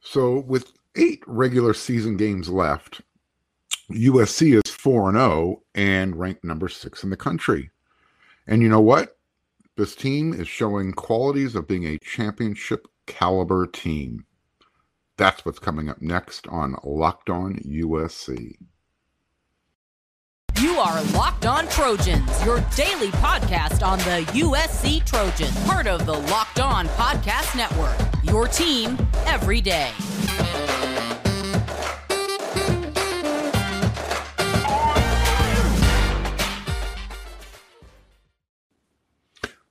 So, 0.00 0.40
with 0.40 0.72
eight 0.96 1.22
regular 1.26 1.74
season 1.74 2.16
games 2.16 2.48
left, 2.48 3.02
USC 3.90 4.60
is 4.64 4.72
4 4.72 5.12
0 5.12 5.62
and 5.74 6.16
ranked 6.16 6.44
number 6.44 6.68
six 6.68 7.04
in 7.04 7.10
the 7.10 7.16
country. 7.16 7.70
And 8.46 8.62
you 8.62 8.68
know 8.68 8.80
what? 8.80 9.18
This 9.76 9.94
team 9.94 10.32
is 10.32 10.48
showing 10.48 10.92
qualities 10.92 11.54
of 11.54 11.68
being 11.68 11.86
a 11.86 11.98
championship 11.98 12.86
caliber 13.06 13.66
team. 13.66 14.24
That's 15.16 15.44
what's 15.44 15.58
coming 15.58 15.88
up 15.88 16.00
next 16.00 16.46
on 16.48 16.76
Locked 16.82 17.30
On 17.30 17.56
USC. 17.56 18.56
You 20.58 20.78
are 20.78 21.02
Locked 21.12 21.46
On 21.46 21.68
Trojans, 21.68 22.44
your 22.44 22.60
daily 22.74 23.08
podcast 23.08 23.86
on 23.86 23.98
the 23.98 24.24
USC 24.32 25.04
Trojans, 25.04 25.58
part 25.64 25.86
of 25.86 26.06
the 26.06 26.12
Locked 26.12 26.60
On 26.60 26.86
Podcast 26.88 27.56
Network. 27.56 27.96
Your 28.24 28.48
team 28.48 28.98
every 29.26 29.60
day. 29.60 29.90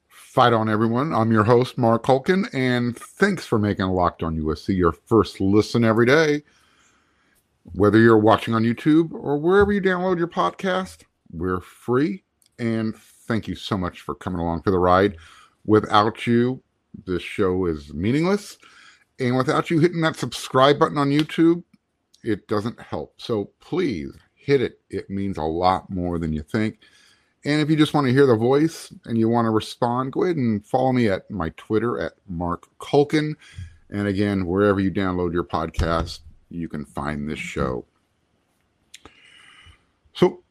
Fight 0.09 0.53
on, 0.53 0.69
everyone. 0.69 1.13
I'm 1.13 1.31
your 1.31 1.43
host, 1.43 1.77
Mark 1.77 2.03
Culkin, 2.05 2.47
and 2.53 2.95
thanks 2.95 3.45
for 3.45 3.59
making 3.59 3.88
Locked 3.88 4.23
On 4.23 4.39
USC 4.39 4.77
your 4.77 4.91
first 4.91 5.41
listen 5.41 5.83
every 5.83 6.05
day. 6.05 6.43
Whether 7.73 7.99
you're 7.99 8.17
watching 8.17 8.53
on 8.53 8.63
YouTube 8.63 9.11
or 9.13 9.37
wherever 9.37 9.71
you 9.71 9.81
download 9.81 10.17
your 10.17 10.27
podcast, 10.27 11.03
we're 11.31 11.61
free. 11.61 12.23
And 12.57 12.95
thank 12.95 13.47
you 13.47 13.55
so 13.55 13.77
much 13.77 14.01
for 14.01 14.15
coming 14.15 14.39
along 14.39 14.63
for 14.63 14.71
the 14.71 14.79
ride. 14.79 15.17
Without 15.65 16.25
you, 16.25 16.61
this 17.05 17.21
show 17.21 17.65
is 17.65 17.93
meaningless. 17.93 18.57
And 19.19 19.37
without 19.37 19.69
you 19.69 19.79
hitting 19.79 20.01
that 20.01 20.15
subscribe 20.15 20.79
button 20.79 20.97
on 20.97 21.09
YouTube, 21.09 21.63
it 22.23 22.47
doesn't 22.47 22.79
help. 22.79 23.13
So 23.17 23.52
please 23.59 24.13
hit 24.33 24.61
it. 24.61 24.79
It 24.89 25.09
means 25.09 25.38
a 25.38 25.44
lot 25.44 25.89
more 25.89 26.19
than 26.19 26.33
you 26.33 26.41
think. 26.41 26.79
And 27.45 27.61
if 27.61 27.69
you 27.69 27.77
just 27.77 27.94
want 27.94 28.07
to 28.07 28.13
hear 28.13 28.25
the 28.25 28.35
voice 28.35 28.94
and 29.05 29.17
you 29.17 29.29
want 29.29 29.45
to 29.45 29.51
respond, 29.51 30.11
go 30.11 30.23
ahead 30.23 30.35
and 30.35 30.66
follow 30.66 30.91
me 30.91 31.07
at 31.07 31.29
my 31.31 31.49
Twitter 31.55 31.99
at 31.99 32.13
Mark 32.27 32.67
Culkin. 32.79 33.35
And 33.89 34.07
again, 34.07 34.45
wherever 34.45 34.79
you 34.79 34.91
download 34.91 35.33
your 35.33 35.45
podcast, 35.45 36.19
you 36.50 36.67
can 36.67 36.86
find 36.86 37.30
this 37.30 37.39
show. 37.39 37.86
So 40.14 40.42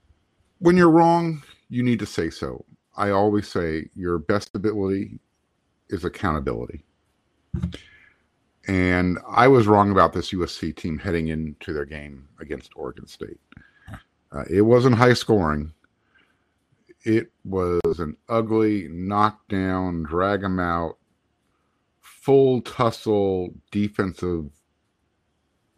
when 0.58 0.76
you're 0.76 0.90
wrong, 0.90 1.42
you 1.68 1.82
need 1.82 1.98
to 1.98 2.06
say 2.06 2.30
so. 2.30 2.64
I 2.96 3.10
always 3.10 3.48
say 3.48 3.88
your 3.94 4.18
best 4.18 4.54
ability 4.54 5.20
is 5.88 6.04
accountability. 6.04 6.82
And 8.66 9.18
I 9.28 9.48
was 9.48 9.66
wrong 9.66 9.90
about 9.90 10.12
this 10.12 10.32
USC 10.32 10.76
team 10.76 10.98
heading 10.98 11.28
into 11.28 11.72
their 11.72 11.86
game 11.86 12.28
against 12.40 12.72
Oregon 12.76 13.06
State. 13.06 13.40
Uh, 14.30 14.44
it 14.50 14.60
wasn't 14.60 14.96
high 14.96 15.14
scoring 15.14 15.72
it 17.04 17.30
was 17.44 18.00
an 18.00 18.16
ugly 18.28 18.88
knockdown, 18.88 20.02
drag 20.02 20.42
them 20.42 20.60
out, 20.60 20.98
full 22.00 22.60
tussle 22.60 23.54
defensive 23.70 24.50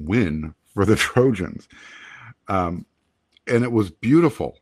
win 0.01 0.55
for 0.75 0.85
the 0.85 0.97
Trojans. 0.97 1.69
Um, 2.49 2.85
and 3.47 3.65
it 3.65 3.73
was 3.73 3.91
beautiful. 3.91 4.59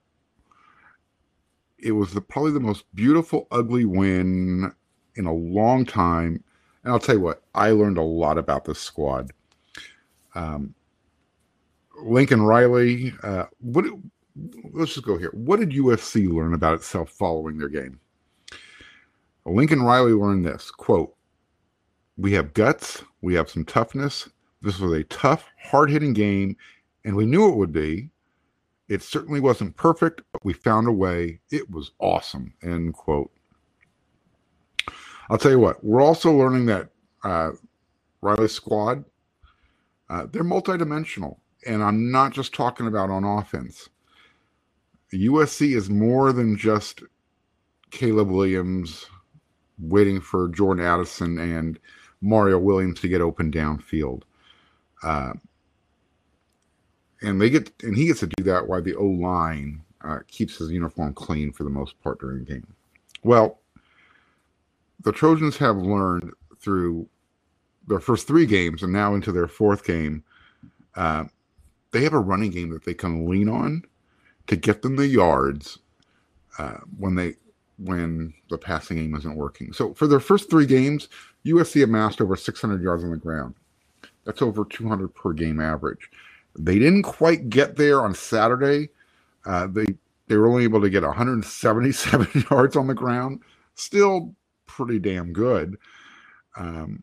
It 1.79 1.93
was 1.93 2.13
the, 2.13 2.21
probably 2.21 2.53
the 2.53 2.61
most 2.61 2.85
beautiful, 2.95 3.47
ugly 3.51 3.85
win 3.85 4.73
in 5.15 5.27
a 5.27 5.33
long 5.33 5.85
time. 5.85 6.43
And 6.83 6.93
I'll 6.93 6.99
tell 6.99 7.17
you 7.17 7.21
what, 7.21 7.43
I 7.55 7.71
learned 7.71 7.99
a 7.99 8.03
lot 8.03 8.39
about 8.39 8.65
this 8.65 8.81
squad. 8.81 9.31
Um, 10.35 10.75
Lincoln 12.03 12.43
Riley, 12.43 13.13
uh, 13.23 13.45
what 13.61 13.85
let's 14.73 14.95
just 14.95 15.07
go 15.07 15.19
here. 15.19 15.31
What 15.33 15.59
did 15.61 15.71
USC 15.71 16.33
learn 16.33 16.55
about 16.55 16.75
itself 16.75 17.11
following 17.11 17.59
their 17.59 17.69
game? 17.69 17.99
Lincoln 19.45 19.83
Riley 19.83 20.13
learned 20.13 20.47
this 20.47 20.71
quote, 20.71 21.15
We 22.17 22.33
have 22.33 22.55
guts, 22.55 23.03
we 23.23 23.35
have 23.35 23.51
some 23.51 23.65
toughness. 23.65 24.29
This 24.63 24.79
was 24.79 24.93
a 24.93 25.05
tough, 25.05 25.49
hard 25.63 25.91
hitting 25.91 26.13
game, 26.13 26.57
and 27.05 27.15
we 27.15 27.27
knew 27.27 27.49
it 27.49 27.57
would 27.57 27.73
be. 27.73 28.11
It 28.89 29.03
certainly 29.03 29.41
wasn't 29.41 29.77
perfect, 29.77 30.23
but 30.33 30.45
we 30.45 30.53
found 30.53 30.89
a 30.89 30.93
way. 30.93 31.41
It 31.51 31.71
was 31.71 31.93
awesome. 31.99 32.55
End 32.63 32.95
quote. 32.95 33.31
I'll 35.31 35.39
tell 35.39 35.51
you 35.51 35.59
what, 35.59 35.85
we're 35.85 36.01
also 36.01 36.33
learning 36.33 36.67
that 36.67 36.89
uh, 37.23 37.51
Riley's 38.23 38.53
squad, 38.53 39.05
uh, 40.09 40.27
they're 40.31 40.43
multidimensional. 40.43 41.37
And 41.67 41.83
I'm 41.83 42.11
not 42.11 42.33
just 42.33 42.55
talking 42.55 42.87
about 42.87 43.11
on 43.11 43.25
offense. 43.25 43.91
USC 45.13 45.77
is 45.77 45.91
more 45.91 46.33
than 46.33 46.57
just 46.57 47.03
Caleb 47.91 48.29
Williams 48.29 49.07
waiting 49.79 50.21
for 50.21 50.49
Jordan 50.49 50.85
Addison 50.85 51.39
and 51.39 51.79
Mario 52.21 52.59
Williams 52.59 53.01
to 53.01 53.09
get 53.09 53.21
open 53.21 53.51
downfield. 53.51 54.23
Uh, 55.03 55.33
and 57.23 57.41
they 57.41 57.51
get 57.51 57.71
and 57.83 57.97
he 57.97 58.07
gets 58.07 58.21
to 58.21 58.27
do 58.27 58.45
that 58.45 58.67
while 58.67 58.83
the 58.83 58.95
O 58.95 59.05
line 59.05 59.83
uh, 60.03 60.19
keeps 60.29 60.59
his 60.59 60.71
uniform 60.71 61.13
clean 61.15 61.53
for 61.53 61.65
the 61.65 61.71
most 61.71 62.01
part 62.03 62.21
during 62.21 62.39
the 62.39 62.45
game. 62.45 62.67
Well, 63.25 63.61
the 65.03 65.13
Trojans 65.13 65.57
have 65.57 65.77
learned 65.77 66.33
through 66.61 67.09
their 67.87 68.01
first 68.01 68.27
three 68.27 68.47
games 68.47 68.83
and 68.83 68.93
now 68.93 69.15
into 69.15 69.33
their 69.33 69.49
fourth 69.49 69.85
game, 69.85 70.23
uh, 70.95 71.25
they 71.91 72.03
have 72.03 72.13
a 72.13 72.19
running 72.19 72.51
game 72.51 72.71
that 72.71 72.85
they 72.85 72.95
can 72.95 73.29
lean 73.29 73.49
on 73.49 73.83
to 74.47 74.57
get 74.57 74.83
them 74.83 74.97
the 74.97 75.07
yards 75.07 75.79
uh, 76.59 76.79
when 76.99 77.15
they 77.15 77.35
when 77.79 78.35
the 78.51 78.59
passing 78.59 78.97
game 78.97 79.15
isn't 79.15 79.37
working. 79.37 79.73
So 79.73 79.95
for 79.95 80.09
their 80.09 80.21
first 80.21 80.51
three 80.51 80.67
games, 80.67 81.09
USC 81.47 81.85
amassed 81.85 82.21
over 82.21 82.35
600 82.35 82.83
yards 82.83 83.05
on 83.05 83.11
the 83.11 83.17
ground. 83.17 83.55
That's 84.29 84.43
over 84.43 84.67
200 84.67 85.15
per 85.15 85.33
game 85.33 85.59
average. 85.59 86.11
They 86.55 86.79
didn't 86.79 87.05
quite 87.05 87.49
get 87.49 87.77
there 87.77 88.03
on 88.03 88.13
Saturday. 88.13 88.91
Uh, 89.47 89.69
they 89.69 89.87
they 90.27 90.37
were 90.37 90.49
only 90.49 90.65
able 90.65 90.83
to 90.83 90.91
get 90.91 91.03
177 91.03 92.45
yards 92.51 92.77
on 92.77 92.89
the 92.89 92.95
ground. 92.95 93.41
Still 93.75 94.35
pretty 94.67 94.99
damn 94.99 95.33
good. 95.33 95.79
Um, 96.59 97.03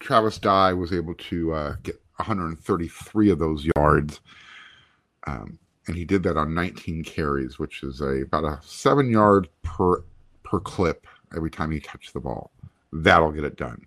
Travis 0.00 0.36
Dye 0.36 0.74
was 0.74 0.92
able 0.92 1.14
to 1.14 1.54
uh, 1.54 1.76
get 1.82 1.98
133 2.16 3.30
of 3.30 3.38
those 3.38 3.66
yards. 3.74 4.20
Um, 5.26 5.58
and 5.86 5.96
he 5.96 6.04
did 6.04 6.22
that 6.24 6.36
on 6.36 6.52
19 6.52 7.04
carries, 7.04 7.58
which 7.58 7.82
is 7.82 8.02
a 8.02 8.20
about 8.20 8.44
a 8.44 8.60
seven 8.62 9.10
yard 9.10 9.48
per 9.62 10.04
per 10.44 10.60
clip 10.60 11.06
every 11.34 11.50
time 11.50 11.70
he 11.70 11.80
touched 11.80 12.12
the 12.12 12.20
ball. 12.20 12.50
That'll 12.92 13.32
get 13.32 13.44
it 13.44 13.56
done. 13.56 13.86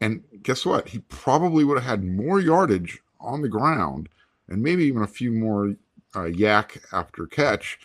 And 0.00 0.22
guess 0.42 0.64
what? 0.64 0.88
He 0.88 1.00
probably 1.00 1.64
would 1.64 1.78
have 1.78 1.86
had 1.86 2.04
more 2.04 2.40
yardage 2.40 3.00
on 3.20 3.42
the 3.42 3.48
ground 3.48 4.08
and 4.48 4.62
maybe 4.62 4.84
even 4.84 5.02
a 5.02 5.06
few 5.06 5.30
more 5.30 5.74
uh, 6.14 6.20
YAC 6.20 6.78
after 6.92 7.26
catch 7.26 7.78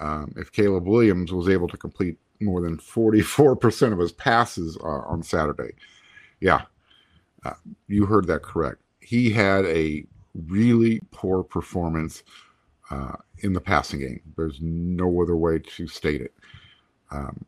um, 0.00 0.32
if 0.36 0.50
Caleb 0.50 0.86
Williams 0.86 1.32
was 1.32 1.48
able 1.48 1.68
to 1.68 1.76
complete 1.76 2.16
more 2.40 2.60
than 2.60 2.78
44% 2.78 3.92
of 3.92 3.98
his 3.98 4.12
passes 4.12 4.76
uh, 4.82 4.86
on 4.86 5.22
Saturday. 5.22 5.74
Yeah, 6.40 6.62
uh, 7.44 7.52
you 7.86 8.06
heard 8.06 8.26
that 8.28 8.42
correct. 8.42 8.80
He 9.00 9.30
had 9.30 9.66
a 9.66 10.04
really 10.34 11.00
poor 11.10 11.42
performance 11.42 12.22
uh, 12.90 13.16
in 13.40 13.52
the 13.52 13.60
passing 13.60 14.00
game. 14.00 14.20
There's 14.36 14.58
no 14.60 15.22
other 15.22 15.36
way 15.36 15.58
to 15.58 15.86
state 15.86 16.22
it. 16.22 16.34
Um, 17.10 17.44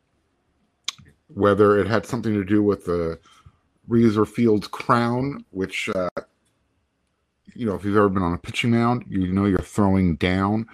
whether 1.27 1.79
it 1.79 1.87
had 1.87 2.05
something 2.05 2.33
to 2.33 2.45
do 2.45 2.61
with 2.61 2.85
the 2.85 3.19
Reser 3.89 4.27
Field's 4.27 4.67
crown, 4.67 5.43
which, 5.51 5.89
uh, 5.89 6.09
you 7.53 7.65
know, 7.65 7.75
if 7.75 7.83
you've 7.83 7.97
ever 7.97 8.09
been 8.09 8.23
on 8.23 8.33
a 8.33 8.37
pitching 8.37 8.71
mound, 8.71 9.05
you 9.07 9.31
know 9.31 9.45
you're 9.45 9.59
throwing 9.59 10.15
down 10.15 10.65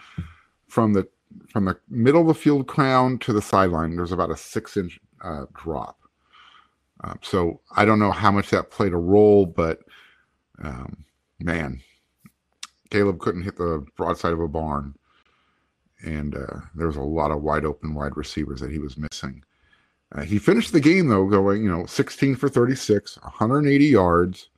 from 0.67 0.93
the 0.93 1.07
from 1.51 1.65
the 1.65 1.77
middle 1.89 2.21
of 2.21 2.27
the 2.27 2.33
field 2.33 2.67
crown 2.67 3.17
to 3.19 3.33
the 3.33 3.41
sideline. 3.41 3.95
There's 3.95 4.11
about 4.11 4.31
a 4.31 4.37
six 4.37 4.77
inch 4.77 4.99
uh, 5.23 5.45
drop. 5.53 5.97
Uh, 7.03 7.13
so 7.21 7.61
I 7.75 7.85
don't 7.85 7.99
know 7.99 8.11
how 8.11 8.31
much 8.31 8.49
that 8.49 8.71
played 8.71 8.93
a 8.93 8.97
role, 8.97 9.45
but 9.45 9.79
um, 10.61 11.05
man, 11.39 11.81
Caleb 12.89 13.19
couldn't 13.19 13.43
hit 13.43 13.55
the 13.55 13.85
broadside 13.95 14.33
of 14.33 14.41
a 14.41 14.47
barn, 14.47 14.95
and 16.03 16.35
uh, 16.35 16.59
there 16.75 16.87
was 16.87 16.97
a 16.97 17.01
lot 17.01 17.31
of 17.31 17.41
wide 17.41 17.65
open 17.65 17.93
wide 17.93 18.17
receivers 18.17 18.59
that 18.59 18.71
he 18.71 18.79
was 18.79 18.97
missing. 18.97 19.43
Uh, 20.13 20.21
he 20.21 20.39
finished 20.39 20.71
the 20.71 20.79
game 20.79 21.07
though, 21.07 21.27
going 21.27 21.63
you 21.63 21.69
know 21.69 21.85
16 21.85 22.35
for 22.35 22.49
36, 22.49 23.17
180 23.21 23.85
yards, 23.85 24.49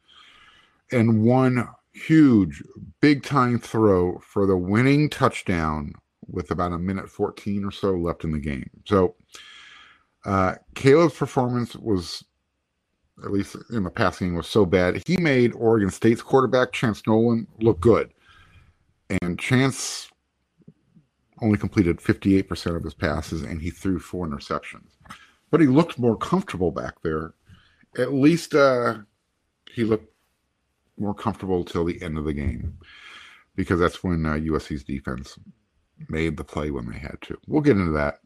and 0.91 1.23
one 1.23 1.67
huge 1.93 2.63
big 3.01 3.23
time 3.23 3.59
throw 3.59 4.17
for 4.19 4.45
the 4.45 4.55
winning 4.55 5.09
touchdown 5.09 5.93
with 6.27 6.51
about 6.51 6.71
a 6.71 6.77
minute 6.77 7.09
14 7.09 7.65
or 7.65 7.71
so 7.71 7.91
left 7.91 8.23
in 8.23 8.31
the 8.31 8.39
game. 8.39 8.69
So 8.85 9.15
uh, 10.23 10.55
Caleb's 10.75 11.15
performance 11.15 11.75
was 11.75 12.23
at 13.23 13.31
least 13.31 13.55
in 13.71 13.83
the 13.83 13.89
passing, 13.89 14.35
was 14.35 14.47
so 14.47 14.65
bad. 14.65 15.01
He 15.05 15.17
made 15.17 15.53
Oregon 15.53 15.89
State's 15.89 16.21
quarterback 16.21 16.71
Chance 16.71 17.05
Nolan 17.05 17.47
look 17.59 17.79
good, 17.79 18.11
and 19.21 19.37
Chance 19.37 20.09
only 21.41 21.57
completed 21.57 21.97
58% 21.97 22.75
of 22.75 22.83
his 22.83 22.93
passes, 22.93 23.41
and 23.41 23.61
he 23.61 23.69
threw 23.69 23.99
four 23.99 24.27
interceptions. 24.27 24.97
But 25.51 25.61
he 25.61 25.67
looked 25.67 25.99
more 25.99 26.17
comfortable 26.17 26.71
back 26.71 26.95
there. 27.03 27.33
At 27.97 28.13
least 28.13 28.55
uh, 28.55 28.99
he 29.71 29.83
looked 29.83 30.11
more 30.97 31.13
comfortable 31.13 31.63
till 31.63 31.85
the 31.85 32.01
end 32.01 32.17
of 32.17 32.25
the 32.25 32.33
game, 32.33 32.77
because 33.55 33.79
that's 33.79 34.03
when 34.03 34.25
uh, 34.25 34.33
USC's 34.33 34.83
defense 34.83 35.37
made 36.09 36.37
the 36.37 36.43
play 36.43 36.71
when 36.71 36.89
they 36.89 36.97
had 36.97 37.17
to. 37.21 37.37
We'll 37.47 37.61
get 37.61 37.77
into 37.77 37.91
that. 37.91 38.19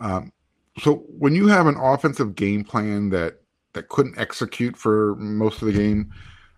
Um, 0.00 0.32
so 0.78 1.04
when 1.18 1.34
you 1.34 1.46
have 1.48 1.66
an 1.66 1.76
offensive 1.76 2.34
game 2.34 2.64
plan 2.64 3.10
that 3.10 3.40
that 3.72 3.88
couldn't 3.88 4.18
execute 4.18 4.76
for 4.76 5.14
most 5.16 5.62
of 5.62 5.66
the 5.66 5.74
game, 5.74 6.12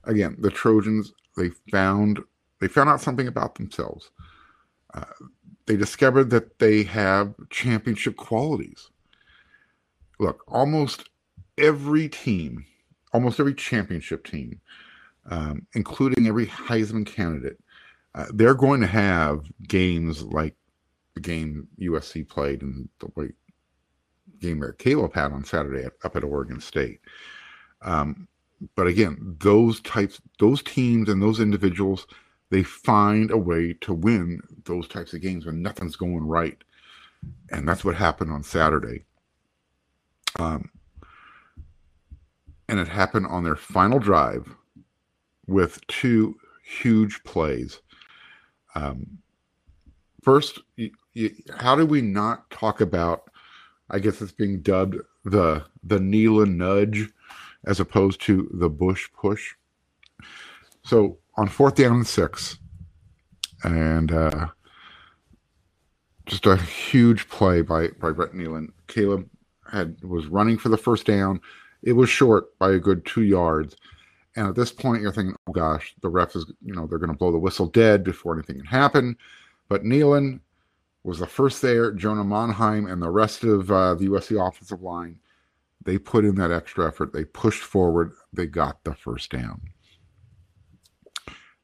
again, 0.04 0.36
the 0.38 0.50
Trojans 0.50 1.12
they 1.36 1.50
found 1.70 2.20
they 2.60 2.68
found 2.68 2.90
out 2.90 3.00
something 3.00 3.26
about 3.26 3.54
themselves. 3.54 4.10
Uh, 4.94 5.04
they 5.66 5.76
discovered 5.76 6.30
that 6.30 6.58
they 6.58 6.82
have 6.84 7.34
championship 7.50 8.16
qualities. 8.16 8.90
Look, 10.18 10.44
almost 10.48 11.08
every 11.58 12.08
team, 12.08 12.64
almost 13.12 13.40
every 13.40 13.54
championship 13.54 14.26
team, 14.26 14.60
um, 15.30 15.66
including 15.74 16.26
every 16.26 16.46
Heisman 16.46 17.06
candidate, 17.06 17.58
uh, 18.14 18.26
they're 18.34 18.54
going 18.54 18.80
to 18.80 18.86
have 18.86 19.44
games 19.66 20.22
like 20.22 20.54
the 21.14 21.20
game 21.20 21.68
USC 21.80 22.28
played 22.28 22.62
and 22.62 22.88
the 22.98 23.32
game 24.40 24.60
that 24.60 24.78
Caleb 24.78 25.14
had 25.14 25.32
on 25.32 25.44
Saturday 25.44 25.86
up 25.86 26.16
at 26.16 26.24
Oregon 26.24 26.60
State. 26.60 27.00
Um, 27.82 28.28
but 28.76 28.86
again, 28.86 29.36
those 29.40 29.80
types, 29.80 30.20
those 30.38 30.62
teams 30.62 31.08
and 31.08 31.22
those 31.22 31.40
individuals, 31.40 32.06
they 32.52 32.62
find 32.62 33.30
a 33.30 33.38
way 33.38 33.72
to 33.80 33.94
win 33.94 34.42
those 34.64 34.86
types 34.86 35.14
of 35.14 35.22
games 35.22 35.46
when 35.46 35.62
nothing's 35.62 35.96
going 35.96 36.26
right. 36.26 36.62
And 37.50 37.66
that's 37.66 37.82
what 37.82 37.94
happened 37.94 38.30
on 38.30 38.42
Saturday. 38.42 39.06
Um, 40.38 40.68
and 42.68 42.78
it 42.78 42.88
happened 42.88 43.26
on 43.28 43.42
their 43.42 43.56
final 43.56 43.98
drive 43.98 44.54
with 45.46 45.80
two 45.86 46.36
huge 46.62 47.24
plays. 47.24 47.80
Um, 48.74 49.18
first, 50.22 50.58
you, 50.76 50.90
you, 51.14 51.34
how 51.56 51.74
do 51.74 51.86
we 51.86 52.02
not 52.02 52.50
talk 52.50 52.82
about? 52.82 53.30
I 53.88 53.98
guess 53.98 54.20
it's 54.20 54.30
being 54.30 54.60
dubbed 54.60 54.96
the 55.24 55.64
the 55.82 55.98
Neilon 55.98 56.56
nudge, 56.56 57.08
as 57.64 57.80
opposed 57.80 58.20
to 58.22 58.50
the 58.52 58.68
Bush 58.68 59.08
push. 59.14 59.54
So 60.84 61.16
on 61.36 61.48
fourth 61.48 61.76
down 61.76 61.92
and 61.92 62.06
six, 62.06 62.58
and 63.64 64.12
uh, 64.12 64.48
just 66.26 66.46
a 66.46 66.56
huge 66.56 67.28
play 67.28 67.62
by 67.62 67.88
by 68.00 68.10
Brett 68.10 68.32
Neilon. 68.32 68.68
Caleb 68.86 69.28
had 69.70 70.02
was 70.02 70.26
running 70.26 70.58
for 70.58 70.68
the 70.68 70.76
first 70.76 71.06
down. 71.06 71.40
It 71.82 71.92
was 71.92 72.08
short 72.08 72.56
by 72.58 72.72
a 72.72 72.78
good 72.78 73.04
two 73.04 73.22
yards. 73.22 73.76
And 74.34 74.48
at 74.48 74.54
this 74.54 74.72
point, 74.72 75.02
you're 75.02 75.12
thinking, 75.12 75.36
oh 75.46 75.52
gosh, 75.52 75.94
the 76.00 76.08
ref 76.08 76.34
is, 76.34 76.50
you 76.64 76.74
know, 76.74 76.86
they're 76.86 76.98
going 76.98 77.10
to 77.12 77.16
blow 77.16 77.32
the 77.32 77.38
whistle 77.38 77.66
dead 77.66 78.02
before 78.02 78.34
anything 78.34 78.56
can 78.56 78.64
happen. 78.64 79.16
But 79.68 79.84
Neilon 79.84 80.40
was 81.04 81.18
the 81.18 81.26
first 81.26 81.60
there. 81.60 81.92
Jonah 81.92 82.24
Monheim 82.24 82.90
and 82.90 83.02
the 83.02 83.10
rest 83.10 83.44
of 83.44 83.70
uh, 83.70 83.94
the 83.94 84.06
USC 84.08 84.46
offensive 84.46 84.82
line, 84.82 85.18
they 85.84 85.98
put 85.98 86.24
in 86.24 86.36
that 86.36 86.50
extra 86.50 86.86
effort. 86.86 87.12
They 87.12 87.24
pushed 87.24 87.62
forward. 87.62 88.12
They 88.32 88.46
got 88.46 88.82
the 88.84 88.94
first 88.94 89.30
down. 89.30 89.60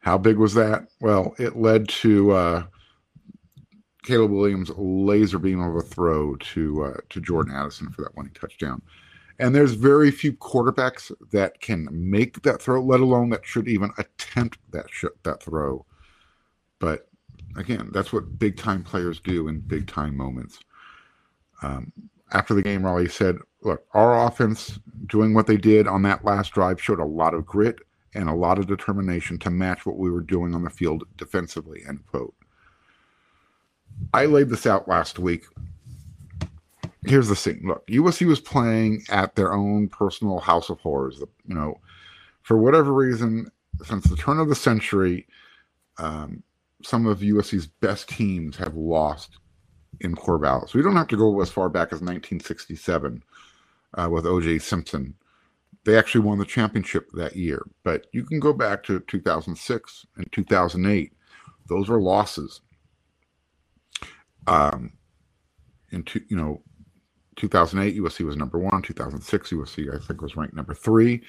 How 0.00 0.18
big 0.18 0.38
was 0.38 0.54
that? 0.54 0.88
Well, 1.00 1.34
it 1.38 1.56
led 1.56 1.88
to 1.88 2.32
uh, 2.32 2.64
Caleb 4.04 4.30
Williams' 4.30 4.70
laser 4.76 5.38
beam 5.38 5.60
of 5.60 5.76
a 5.76 5.82
throw 5.82 6.36
to 6.36 6.84
uh, 6.84 7.00
to 7.10 7.20
Jordan 7.20 7.54
Addison 7.54 7.90
for 7.90 8.02
that 8.02 8.16
winning 8.16 8.32
touchdown. 8.32 8.80
And 9.40 9.54
there's 9.54 9.74
very 9.74 10.10
few 10.10 10.32
quarterbacks 10.32 11.12
that 11.30 11.60
can 11.60 11.88
make 11.92 12.42
that 12.42 12.60
throw, 12.60 12.82
let 12.82 13.00
alone 13.00 13.30
that 13.30 13.46
should 13.46 13.68
even 13.68 13.90
attempt 13.98 14.58
that 14.70 14.86
sh- 14.90 15.04
that 15.24 15.42
throw. 15.42 15.84
But 16.78 17.08
again, 17.56 17.90
that's 17.92 18.12
what 18.12 18.38
big 18.38 18.56
time 18.56 18.82
players 18.82 19.20
do 19.20 19.48
in 19.48 19.60
big 19.60 19.86
time 19.86 20.16
moments. 20.16 20.58
Um, 21.62 21.92
after 22.32 22.54
the 22.54 22.62
game, 22.62 22.84
Riley 22.84 23.08
said, 23.08 23.36
"Look, 23.62 23.84
our 23.94 24.26
offense 24.26 24.78
doing 25.06 25.34
what 25.34 25.46
they 25.46 25.56
did 25.56 25.86
on 25.86 26.02
that 26.02 26.24
last 26.24 26.52
drive 26.52 26.80
showed 26.80 27.00
a 27.00 27.04
lot 27.04 27.34
of 27.34 27.46
grit 27.46 27.80
and 28.14 28.28
a 28.28 28.34
lot 28.34 28.58
of 28.58 28.66
determination 28.66 29.38
to 29.38 29.50
match 29.50 29.84
what 29.86 29.98
we 29.98 30.10
were 30.10 30.20
doing 30.20 30.54
on 30.54 30.64
the 30.64 30.70
field 30.70 31.04
defensively." 31.16 31.82
End 31.86 32.06
quote. 32.06 32.34
I 34.14 34.26
laid 34.26 34.48
this 34.48 34.66
out 34.66 34.88
last 34.88 35.18
week 35.18 35.44
here's 37.08 37.28
the 37.28 37.36
thing. 37.36 37.62
Look, 37.64 37.86
USC 37.86 38.26
was 38.26 38.40
playing 38.40 39.02
at 39.08 39.34
their 39.34 39.52
own 39.52 39.88
personal 39.88 40.38
house 40.38 40.70
of 40.70 40.80
horrors. 40.80 41.20
You 41.46 41.54
know, 41.54 41.80
for 42.42 42.56
whatever 42.56 42.92
reason, 42.92 43.50
since 43.84 44.04
the 44.04 44.16
turn 44.16 44.38
of 44.38 44.48
the 44.48 44.54
century, 44.54 45.26
um, 45.98 46.42
some 46.82 47.06
of 47.06 47.20
USC's 47.20 47.66
best 47.66 48.08
teams 48.08 48.56
have 48.56 48.74
lost 48.74 49.38
in 50.00 50.14
Corvallis. 50.14 50.74
We 50.74 50.82
don't 50.82 50.96
have 50.96 51.08
to 51.08 51.16
go 51.16 51.40
as 51.40 51.50
far 51.50 51.68
back 51.68 51.88
as 51.88 52.00
1967 52.00 53.22
uh, 53.94 54.08
with 54.10 54.26
O.J. 54.26 54.58
Simpson. 54.60 55.14
They 55.84 55.96
actually 55.96 56.22
won 56.22 56.38
the 56.38 56.44
championship 56.44 57.08
that 57.14 57.36
year, 57.36 57.66
but 57.82 58.06
you 58.12 58.24
can 58.24 58.40
go 58.40 58.52
back 58.52 58.82
to 58.84 59.00
2006 59.00 60.06
and 60.16 60.32
2008. 60.32 61.12
Those 61.68 61.88
were 61.88 62.00
losses. 62.00 62.60
Um, 64.46 64.92
in 65.90 66.02
two, 66.02 66.20
you 66.28 66.36
know, 66.36 66.62
2008, 67.36 68.00
USC 68.00 68.24
was 68.24 68.36
number 68.36 68.58
one. 68.58 68.82
2006, 68.82 69.50
USC, 69.50 69.94
I 69.94 70.04
think, 70.04 70.20
was 70.20 70.36
ranked 70.36 70.54
number 70.54 70.74
three. 70.74 71.22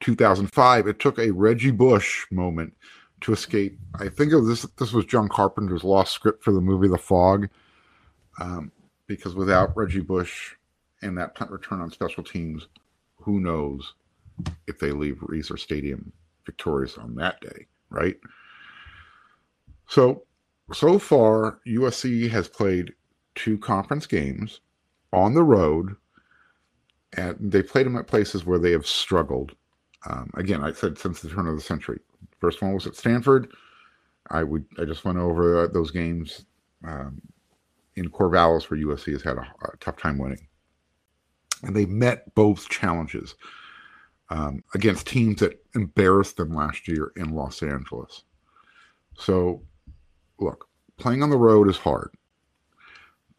2005, 0.00 0.86
it 0.86 0.98
took 0.98 1.18
a 1.18 1.30
Reggie 1.30 1.70
Bush 1.70 2.26
moment 2.30 2.72
to 3.20 3.32
escape. 3.32 3.78
I 3.94 4.08
think 4.08 4.32
was 4.32 4.48
this. 4.48 4.62
This 4.78 4.92
was 4.92 5.04
John 5.04 5.28
Carpenter's 5.28 5.84
lost 5.84 6.12
script 6.12 6.42
for 6.42 6.52
the 6.52 6.60
movie 6.60 6.88
The 6.88 6.98
Fog, 6.98 7.48
um, 8.40 8.72
because 9.06 9.34
without 9.34 9.76
Reggie 9.76 10.00
Bush 10.00 10.54
and 11.02 11.16
that 11.18 11.34
punt 11.34 11.50
return 11.50 11.80
on 11.80 11.90
special 11.90 12.24
teams, 12.24 12.68
who 13.20 13.40
knows 13.40 13.94
if 14.66 14.78
they 14.78 14.92
leave 14.92 15.16
Reser 15.16 15.58
Stadium 15.58 16.12
victorious 16.46 16.96
on 16.98 17.14
that 17.16 17.40
day, 17.40 17.66
right? 17.90 18.16
So, 19.88 20.24
so 20.72 20.98
far, 20.98 21.58
USC 21.66 22.30
has 22.30 22.48
played 22.48 22.92
two 23.34 23.58
conference 23.58 24.06
games 24.06 24.60
on 25.12 25.34
the 25.34 25.42
road, 25.42 25.96
and 27.16 27.36
they 27.40 27.62
played 27.62 27.86
them 27.86 27.96
at 27.96 28.06
places 28.06 28.46
where 28.46 28.58
they 28.58 28.72
have 28.72 28.86
struggled. 28.86 29.54
Um, 30.06 30.30
again, 30.34 30.62
I 30.62 30.72
said 30.72 30.98
since 30.98 31.20
the 31.20 31.28
turn 31.28 31.46
of 31.46 31.56
the 31.56 31.62
century. 31.62 32.00
First 32.40 32.62
one 32.62 32.72
was 32.72 32.86
at 32.86 32.96
Stanford. 32.96 33.52
I 34.30 34.44
would 34.44 34.64
I 34.78 34.84
just 34.84 35.04
went 35.04 35.18
over 35.18 35.66
those 35.68 35.90
games 35.90 36.46
um, 36.86 37.20
in 37.96 38.08
Corvallis 38.08 38.70
where 38.70 38.80
USC 38.80 39.12
has 39.12 39.22
had 39.22 39.36
a, 39.36 39.46
a, 39.62 39.76
tough 39.80 39.96
time 39.96 40.18
winning, 40.18 40.46
and 41.62 41.74
they 41.74 41.86
met 41.86 42.34
both 42.34 42.68
challenges 42.68 43.34
um, 44.30 44.62
against 44.74 45.06
teams 45.06 45.40
that 45.40 45.62
embarrassed 45.74 46.36
them 46.36 46.54
last 46.54 46.86
year 46.88 47.12
in 47.16 47.34
Los 47.34 47.62
Angeles. 47.62 48.24
So, 49.16 49.62
look, 50.38 50.68
playing 50.96 51.22
on 51.22 51.30
the 51.30 51.36
road 51.36 51.68
is 51.68 51.76
hard 51.76 52.10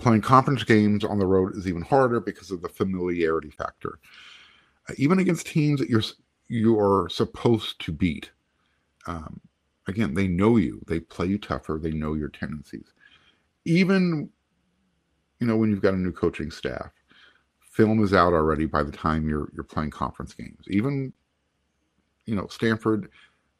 playing 0.01 0.21
conference 0.21 0.63
games 0.63 1.03
on 1.05 1.19
the 1.19 1.25
road 1.25 1.55
is 1.55 1.67
even 1.67 1.83
harder 1.83 2.19
because 2.19 2.49
of 2.51 2.61
the 2.61 2.69
familiarity 2.69 3.51
factor. 3.51 3.99
Uh, 4.89 4.93
even 4.97 5.19
against 5.19 5.45
teams 5.45 5.79
that 5.79 5.89
you're 5.89 6.01
you 6.47 6.77
are 6.77 7.07
supposed 7.07 7.79
to 7.79 7.93
beat. 7.93 8.29
Um, 9.07 9.39
again, 9.87 10.13
they 10.13 10.27
know 10.27 10.57
you. 10.57 10.81
They 10.87 10.99
play 10.99 11.27
you 11.27 11.37
tougher. 11.37 11.79
They 11.81 11.91
know 11.91 12.15
your 12.15 12.27
tendencies. 12.27 12.91
Even 13.63 14.29
you 15.39 15.47
know 15.47 15.55
when 15.55 15.69
you've 15.69 15.81
got 15.81 15.93
a 15.93 15.97
new 15.97 16.11
coaching 16.11 16.51
staff, 16.51 16.91
film 17.81 18.03
is 18.03 18.13
out 18.13 18.33
already 18.33 18.65
by 18.65 18.83
the 18.83 18.91
time 18.91 19.27
you're 19.27 19.49
you're 19.53 19.63
playing 19.63 19.89
conference 19.89 20.33
games. 20.33 20.63
Even 20.67 21.11
you 22.25 22.35
know 22.35 22.47
Stanford, 22.47 23.09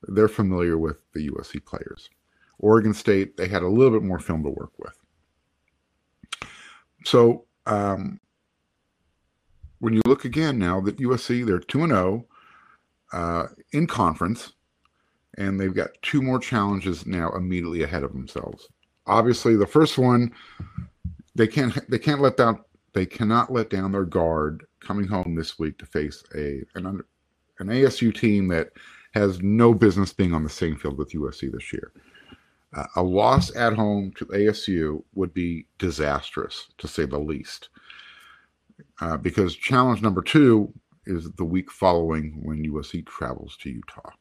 they're 0.09 0.27
familiar 0.27 0.77
with 0.77 1.01
the 1.13 1.29
USC 1.29 1.65
players. 1.65 2.09
Oregon 2.59 2.93
State, 2.93 3.35
they 3.35 3.47
had 3.47 3.63
a 3.63 3.67
little 3.67 3.91
bit 3.91 4.05
more 4.05 4.19
film 4.19 4.43
to 4.43 4.49
work 4.49 4.73
with. 4.77 4.95
So 7.03 7.45
um, 7.65 8.19
when 9.79 9.93
you 9.93 10.01
look 10.05 10.25
again 10.25 10.59
now 10.59 10.79
that 10.81 10.97
USC 10.97 11.45
they're 11.45 11.59
two 11.59 11.81
and 11.81 11.91
zero 11.91 12.25
oh, 13.13 13.17
uh, 13.17 13.47
in 13.73 13.87
conference, 13.87 14.53
and 15.39 15.59
they've 15.59 15.73
got 15.73 15.89
two 16.03 16.21
more 16.21 16.39
challenges 16.39 17.07
now 17.07 17.31
immediately 17.31 17.81
ahead 17.81 18.03
of 18.03 18.13
themselves. 18.13 18.67
Obviously, 19.07 19.55
the 19.55 19.65
first 19.65 19.97
one 19.97 20.31
they 21.33 21.47
can't 21.47 21.89
they 21.89 21.97
can't 21.97 22.21
let 22.21 22.37
that 22.37 22.55
they 22.93 23.05
cannot 23.05 23.51
let 23.51 23.69
down 23.69 23.91
their 23.91 24.05
guard 24.05 24.65
coming 24.79 25.07
home 25.07 25.35
this 25.35 25.57
week 25.57 25.77
to 25.77 25.85
face 25.85 26.23
a 26.35 26.63
an 26.75 27.01
an 27.59 27.67
ASU 27.67 28.15
team 28.15 28.47
that 28.49 28.71
has 29.13 29.41
no 29.41 29.73
business 29.73 30.13
being 30.13 30.33
on 30.33 30.43
the 30.43 30.49
same 30.49 30.75
field 30.75 30.97
with 30.97 31.11
USC 31.11 31.51
this 31.51 31.71
year. 31.71 31.91
Uh, 32.73 32.85
a 32.95 33.03
loss 33.03 33.53
at 33.55 33.73
home 33.73 34.13
to 34.15 34.25
ASU 34.27 35.03
would 35.13 35.33
be 35.33 35.67
disastrous, 35.77 36.69
to 36.77 36.87
say 36.87 37.05
the 37.05 37.19
least, 37.19 37.69
uh, 39.01 39.17
because 39.17 39.55
challenge 39.55 40.01
number 40.01 40.21
two 40.21 40.73
is 41.05 41.29
the 41.31 41.43
week 41.43 41.69
following 41.69 42.39
when 42.43 42.65
USC 42.65 43.05
travels 43.05 43.57
to 43.57 43.69
Utah. 43.69 44.11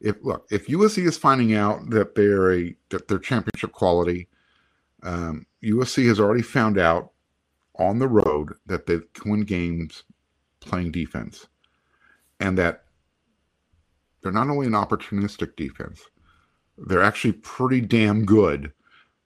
If 0.00 0.16
look, 0.22 0.46
if 0.50 0.66
USC 0.66 1.06
is 1.06 1.16
finding 1.16 1.54
out 1.54 1.88
that 1.90 2.14
they're 2.14 2.52
a 2.52 2.76
that 2.90 3.08
they're 3.08 3.18
championship 3.18 3.72
quality, 3.72 4.28
um, 5.02 5.46
USC 5.64 6.06
has 6.08 6.18
already 6.18 6.42
found 6.42 6.78
out 6.78 7.12
on 7.76 7.98
the 7.98 8.08
road 8.08 8.54
that 8.66 8.86
they 8.86 9.00
can 9.14 9.30
win 9.30 9.40
games 9.42 10.04
playing 10.60 10.92
defense, 10.92 11.46
and 12.40 12.56
that 12.58 12.84
they're 14.22 14.32
not 14.32 14.48
only 14.48 14.66
an 14.66 14.72
opportunistic 14.72 15.56
defense, 15.56 16.00
they're 16.78 17.02
actually 17.02 17.32
pretty 17.32 17.80
damn 17.80 18.24
good 18.24 18.72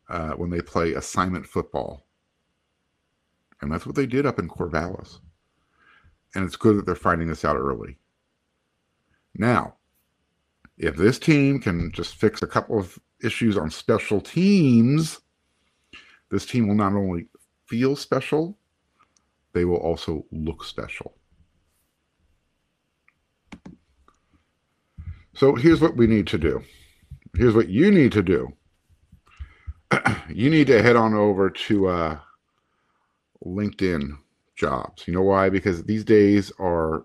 uh, 0.08 0.32
when 0.32 0.50
they 0.50 0.60
play 0.60 0.94
assignment 0.94 1.46
football. 1.46 2.06
And 3.60 3.72
that's 3.72 3.86
what 3.86 3.94
they 3.94 4.06
did 4.06 4.26
up 4.26 4.38
in 4.38 4.48
Corvallis. 4.48 5.18
And 6.34 6.44
it's 6.44 6.56
good 6.56 6.76
that 6.76 6.86
they're 6.86 6.94
finding 6.94 7.28
this 7.28 7.44
out 7.44 7.56
early. 7.56 7.96
Now, 9.34 9.76
if 10.76 10.96
this 10.96 11.18
team 11.18 11.60
can 11.60 11.90
just 11.92 12.16
fix 12.16 12.42
a 12.42 12.46
couple 12.46 12.78
of 12.78 12.98
issues 13.22 13.56
on 13.56 13.70
special 13.70 14.20
teams, 14.20 15.20
this 16.30 16.46
team 16.46 16.68
will 16.68 16.74
not 16.74 16.92
only 16.92 17.26
feel 17.66 17.96
special, 17.96 18.58
they 19.52 19.64
will 19.64 19.76
also 19.78 20.24
look 20.30 20.64
special. 20.64 21.14
So 25.34 25.54
here's 25.54 25.80
what 25.80 25.96
we 25.96 26.06
need 26.06 26.26
to 26.28 26.38
do. 26.38 26.62
Here's 27.34 27.54
what 27.54 27.68
you 27.68 27.90
need 27.90 28.12
to 28.12 28.22
do. 28.22 28.52
you 30.28 30.48
need 30.48 30.66
to 30.68 30.82
head 30.82 30.96
on 30.96 31.14
over 31.14 31.50
to 31.50 31.88
uh, 31.88 32.18
LinkedIn 33.44 34.16
jobs. 34.56 35.06
You 35.06 35.14
know 35.14 35.22
why? 35.22 35.50
Because 35.50 35.84
these 35.84 36.04
days 36.04 36.50
are 36.58 37.04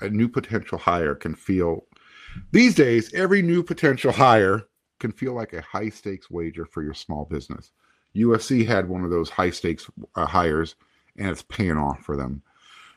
a 0.00 0.08
new 0.08 0.28
potential 0.28 0.78
hire 0.78 1.14
can 1.14 1.34
feel 1.34 1.84
these 2.52 2.74
days 2.74 3.12
every 3.14 3.42
new 3.42 3.62
potential 3.62 4.12
hire 4.12 4.64
can 4.98 5.12
feel 5.12 5.34
like 5.34 5.52
a 5.52 5.62
high 5.62 5.88
stakes 5.88 6.30
wager 6.30 6.66
for 6.66 6.82
your 6.82 6.94
small 6.94 7.24
business. 7.24 7.72
USC 8.16 8.66
had 8.66 8.88
one 8.88 9.04
of 9.04 9.10
those 9.10 9.30
high 9.30 9.50
stakes 9.50 9.88
uh, 10.14 10.26
hires 10.26 10.74
and 11.18 11.28
it's 11.28 11.42
paying 11.42 11.76
off 11.76 12.00
for 12.02 12.16
them. 12.16 12.42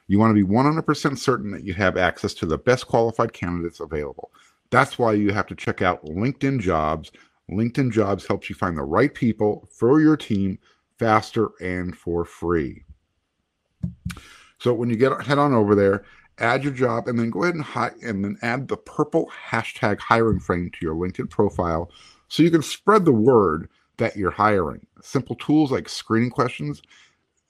You 0.08 0.18
want 0.20 0.36
to 0.36 0.46
be 0.46 0.52
100% 0.52 1.18
certain 1.18 1.52
that 1.52 1.64
you 1.64 1.74
have 1.76 1.96
access 1.96 2.34
to 2.36 2.46
the 2.46 2.58
best 2.58 2.88
qualified 2.88 3.32
candidates 3.32 3.80
available. 3.80 4.32
That's 4.72 4.98
why 4.98 5.14
you 5.14 5.32
have 5.32 5.48
to 5.48 5.56
check 5.56 5.82
out 5.82 6.04
LinkedIn 6.06 6.60
Jobs. 6.60 7.12
LinkedIn 7.50 7.92
Jobs 7.92 8.26
helps 8.26 8.50
you 8.50 8.56
find 8.56 8.78
the 8.78 8.84
right 8.84 9.14
people 9.14 9.68
for 9.72 10.02
your 10.02 10.18
team 10.18 10.60
faster 10.98 11.50
and 11.62 11.96
for 11.96 12.26
free. 12.26 12.84
So 14.60 14.74
when 14.74 14.90
you 14.90 14.96
get 14.96 15.22
head 15.22 15.38
on 15.38 15.54
over 15.54 15.76
there, 15.76 16.04
add 16.40 16.64
your 16.64 16.74
job, 16.74 17.08
and 17.08 17.18
then 17.18 17.30
go 17.30 17.44
ahead 17.44 17.56
and 17.56 17.64
hi- 17.64 17.92
and 18.04 18.24
then 18.24 18.38
add 18.42 18.68
the 18.68 18.78
purple 18.78 19.32
hashtag 19.50 20.00
hiring 20.00 20.40
frame 20.40 20.70
to 20.72 20.86
your 20.86 20.96
LinkedIn 20.96 21.30
profile, 21.30 21.92
so 22.28 22.44
you 22.44 22.52
can 22.52 22.62
spread 22.62 23.06
the 23.06 23.14
word 23.14 23.70
that 24.00 24.18
you're 24.18 24.32
hiring. 24.32 24.86
Simple 25.02 25.36
tools 25.36 25.72
like 25.72 25.88
screening 25.88 26.32
questions 26.32 26.82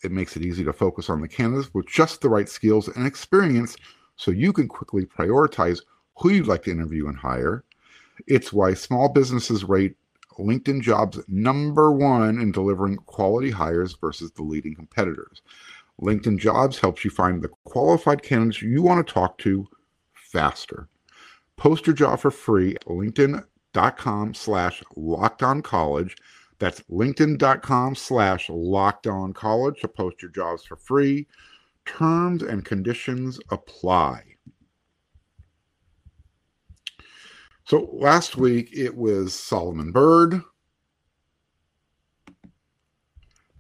it 0.03 0.12
makes 0.12 0.36
it 0.36 0.44
easy 0.44 0.63
to 0.63 0.74
focus 0.74 1.10
on 1.10 1.22
the 1.22 1.27
candidates 1.27 1.74
with 1.74 1.88
just 1.88 2.22
the 2.22 2.29
right 2.29 2.48
skills 2.48 2.88
and 2.88 3.06
experience 3.06 3.75
so 4.15 4.32
you 4.32 4.53
can 4.53 4.68
quickly 4.68 5.06
prioritize 5.06 5.82
who 6.15 6.29
you'd 6.29 6.48
like 6.48 6.63
to 6.63 6.72
interview 6.72 7.08
and 7.08 7.18
hire. 7.18 7.63
It's 8.27 8.53
why 8.53 8.74
small 8.74 9.10
businesses 9.10 9.63
rate 9.63 9.96
LinkedIn 10.38 10.82
jobs 10.82 11.20
number 11.27 11.91
one 11.91 12.39
in 12.39 12.51
delivering 12.51 12.96
quality 12.98 13.51
hires 13.51 13.96
versus 14.00 14.32
the 14.32 14.44
leading 14.44 14.74
competitors. 14.74 15.41
LinkedIn 16.01 16.39
jobs 16.39 16.79
helps 16.79 17.03
you 17.03 17.12
find 17.12 17.41
the 17.41 17.50
qualified 17.65 18.24
candidates 18.24 18.62
you 18.62 18.82
want 18.82 19.06
to 19.06 19.13
talk 19.13 19.38
to 19.39 19.68
faster. 20.13 20.88
Post 21.58 21.88
your 21.88 21.96
job 21.96 22.22
for 22.22 22.32
free 22.32 22.75
at 22.75 22.86
linkedin.com 22.86 24.34
slash 24.34 24.82
locked 24.96 25.63
college 25.63 26.15
that's 26.59 26.81
linkedin.com 26.91 27.95
slash 27.95 28.49
locked 28.49 29.07
on 29.07 29.33
college 29.33 29.79
to 29.81 29.87
post 29.87 30.21
your 30.21 30.31
jobs 30.31 30.63
for 30.63 30.75
free. 30.75 31.25
Terms 31.85 32.43
and 32.43 32.63
conditions 32.63 33.39
apply. 33.49 34.23
So 37.65 37.89
last 37.93 38.35
week 38.35 38.69
it 38.73 38.95
was 38.95 39.33
Solomon 39.33 39.91
Byrd. 39.91 40.41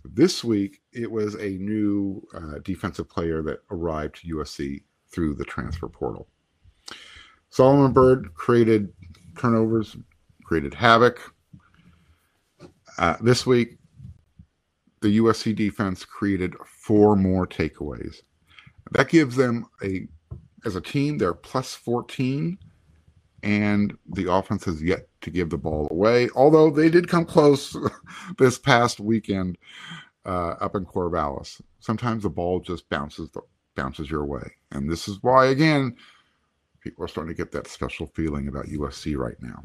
This 0.03 0.43
week 0.43 0.81
it 0.91 1.09
was 1.09 1.35
a 1.35 1.51
new 1.51 2.21
uh, 2.33 2.59
defensive 2.63 3.07
player 3.07 3.41
that 3.43 3.59
arrived 3.71 4.21
to 4.21 4.35
USC 4.35 4.83
through 5.07 5.35
the 5.35 5.45
transfer 5.45 5.87
portal. 5.87 6.27
Solomon 7.49 7.93
Byrd 7.93 8.33
created 8.33 8.91
turnovers, 9.37 9.95
created 10.43 10.73
havoc, 10.73 11.33
uh, 12.99 13.15
this 13.21 13.45
week, 13.45 13.77
the 15.01 15.19
USC 15.19 15.55
defense 15.55 16.03
created 16.03 16.53
four 16.65 17.15
more 17.15 17.47
takeaways. 17.47 18.17
That 18.91 19.07
gives 19.07 19.37
them 19.37 19.65
a, 19.81 20.07
as 20.65 20.75
a 20.75 20.81
team, 20.81 21.17
they're 21.17 21.33
plus 21.33 21.73
14, 21.73 22.57
and 23.41 23.97
the 24.13 24.29
offense 24.29 24.65
has 24.65 24.83
yet 24.83 25.07
to 25.21 25.31
give 25.31 25.49
the 25.49 25.57
ball 25.57 25.87
away. 25.91 26.29
Although 26.35 26.69
they 26.69 26.89
did 26.89 27.07
come 27.07 27.23
close 27.23 27.75
this 28.37 28.59
past 28.59 28.99
weekend 28.99 29.57
uh, 30.25 30.55
up 30.59 30.75
in 30.75 30.85
Corvallis. 30.85 31.61
Sometimes 31.79 32.23
the 32.23 32.29
ball 32.29 32.59
just 32.59 32.89
bounces 32.89 33.29
bounces 33.75 34.11
your 34.11 34.25
way, 34.25 34.51
and 34.71 34.91
this 34.91 35.07
is 35.07 35.19
why 35.21 35.45
again 35.47 35.95
people 36.81 37.05
are 37.05 37.07
starting 37.07 37.33
to 37.33 37.37
get 37.37 37.53
that 37.53 37.67
special 37.67 38.07
feeling 38.07 38.49
about 38.49 38.65
USC 38.65 39.15
right 39.15 39.37
now. 39.41 39.63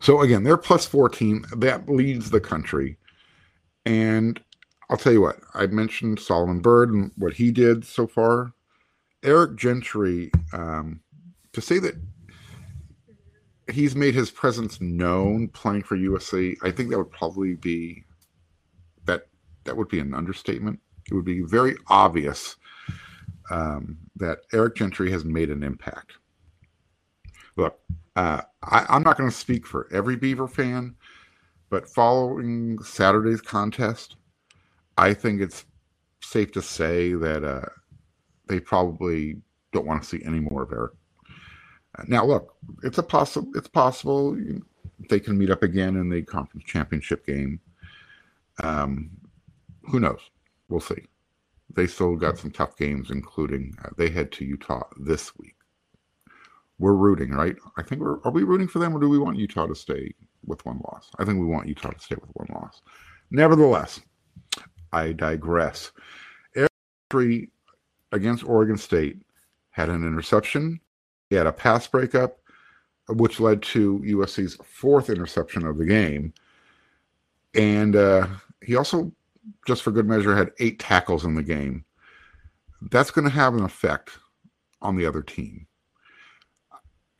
So 0.00 0.20
again, 0.20 0.44
they're 0.44 0.56
plus 0.56 0.86
14. 0.86 1.44
That 1.56 1.88
leads 1.88 2.30
the 2.30 2.40
country. 2.40 2.98
And 3.84 4.40
I'll 4.90 4.96
tell 4.96 5.12
you 5.12 5.20
what, 5.20 5.40
I 5.54 5.66
mentioned 5.66 6.20
Solomon 6.20 6.60
Byrd 6.60 6.92
and 6.92 7.12
what 7.16 7.32
he 7.32 7.50
did 7.50 7.84
so 7.84 8.06
far. 8.06 8.52
Eric 9.22 9.56
Gentry, 9.56 10.30
um, 10.52 11.00
to 11.52 11.60
say 11.60 11.78
that 11.80 11.94
he's 13.70 13.96
made 13.96 14.14
his 14.14 14.30
presence 14.30 14.80
known 14.80 15.48
playing 15.48 15.82
for 15.82 15.96
USC, 15.96 16.56
I 16.62 16.70
think 16.70 16.90
that 16.90 16.98
would 16.98 17.10
probably 17.10 17.54
be 17.54 18.04
that 19.06 19.26
that 19.64 19.76
would 19.76 19.88
be 19.88 20.00
an 20.00 20.14
understatement. 20.14 20.78
It 21.10 21.14
would 21.14 21.24
be 21.24 21.42
very 21.42 21.76
obvious 21.88 22.56
um, 23.50 23.98
that 24.16 24.40
Eric 24.52 24.76
Gentry 24.76 25.10
has 25.10 25.24
made 25.24 25.50
an 25.50 25.62
impact. 25.62 26.12
Look, 27.56 27.78
uh, 28.16 28.42
I, 28.62 28.96
am 28.96 29.02
not 29.02 29.16
going 29.16 29.30
to 29.30 29.36
speak 29.36 29.66
for 29.66 29.88
every 29.92 30.16
Beaver 30.16 30.46
fan, 30.46 30.94
but 31.70 31.88
following 31.88 32.78
Saturday's 32.82 33.40
contest, 33.40 34.16
I 34.98 35.14
think 35.14 35.40
it's 35.40 35.64
safe 36.22 36.52
to 36.52 36.62
say 36.62 37.14
that 37.14 37.44
uh, 37.44 37.68
they 38.46 38.60
probably 38.60 39.36
don't 39.72 39.86
want 39.86 40.02
to 40.02 40.08
see 40.08 40.22
any 40.24 40.40
more 40.40 40.62
of 40.62 40.72
Eric. 40.72 40.92
Now, 42.06 42.26
look, 42.26 42.54
it's 42.82 42.98
a 42.98 43.02
possible. 43.02 43.50
It's 43.54 43.68
possible 43.68 44.36
they 45.08 45.18
can 45.18 45.38
meet 45.38 45.50
up 45.50 45.62
again 45.62 45.96
in 45.96 46.10
the 46.10 46.20
conference 46.20 46.66
championship 46.66 47.24
game. 47.24 47.58
Um, 48.62 49.10
who 49.90 50.00
knows? 50.00 50.20
We'll 50.68 50.80
see. 50.80 51.04
They 51.74 51.86
still 51.86 52.16
got 52.16 52.36
some 52.36 52.50
tough 52.50 52.76
games, 52.76 53.10
including 53.10 53.74
uh, 53.82 53.90
they 53.96 54.10
head 54.10 54.30
to 54.32 54.44
Utah 54.44 54.86
this 54.98 55.34
week 55.38 55.55
we're 56.78 56.94
rooting, 56.94 57.30
right? 57.30 57.56
I 57.76 57.82
think 57.82 58.00
we're 58.00 58.20
are 58.24 58.30
we 58.30 58.42
rooting 58.42 58.68
for 58.68 58.78
them 58.78 58.94
or 58.94 59.00
do 59.00 59.08
we 59.08 59.18
want 59.18 59.38
Utah 59.38 59.66
to 59.66 59.74
stay 59.74 60.12
with 60.44 60.64
one 60.66 60.80
loss? 60.84 61.10
I 61.18 61.24
think 61.24 61.38
we 61.38 61.46
want 61.46 61.68
Utah 61.68 61.90
to 61.90 62.00
stay 62.00 62.16
with 62.16 62.30
one 62.34 62.48
loss. 62.52 62.82
Nevertheless, 63.30 64.00
I 64.92 65.12
digress. 65.12 65.92
Every 67.10 67.50
against 68.12 68.44
Oregon 68.44 68.76
State 68.76 69.22
had 69.70 69.88
an 69.88 70.06
interception. 70.06 70.80
He 71.30 71.36
had 71.36 71.46
a 71.46 71.52
pass 71.52 71.86
breakup, 71.86 72.38
which 73.08 73.40
led 73.40 73.62
to 73.62 74.00
USC's 74.04 74.56
fourth 74.64 75.10
interception 75.10 75.66
of 75.66 75.78
the 75.78 75.86
game. 75.86 76.32
And 77.54 77.96
uh, 77.96 78.26
he 78.62 78.76
also, 78.76 79.12
just 79.66 79.82
for 79.82 79.90
good 79.90 80.06
measure, 80.06 80.36
had 80.36 80.52
eight 80.60 80.78
tackles 80.78 81.24
in 81.24 81.34
the 81.34 81.42
game. 81.42 81.84
That's 82.90 83.10
going 83.10 83.24
to 83.24 83.30
have 83.30 83.54
an 83.54 83.64
effect 83.64 84.18
on 84.82 84.94
the 84.96 85.06
other 85.06 85.22
team 85.22 85.66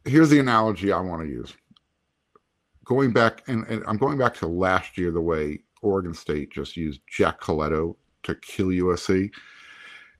here's 0.07 0.31
the 0.31 0.39
analogy 0.39 0.93
I 0.93 1.01
want 1.01 1.23
to 1.23 1.29
use. 1.29 1.55
Going 2.85 3.13
back, 3.13 3.43
and, 3.49 3.67
and, 3.67 3.83
I'm 3.87 3.97
going 3.97 4.17
back 4.17 4.35
to 4.37 4.47
last 4.47 4.97
year, 4.97 5.11
the 5.11 5.21
way 5.21 5.61
Oregon 5.83 6.15
State 6.15 6.53
just 6.53 6.77
used 6.77 7.01
Jack 7.09 7.41
Colletto 7.41 7.97
to 8.23 8.35
kill 8.37 8.69
USC. 8.69 9.31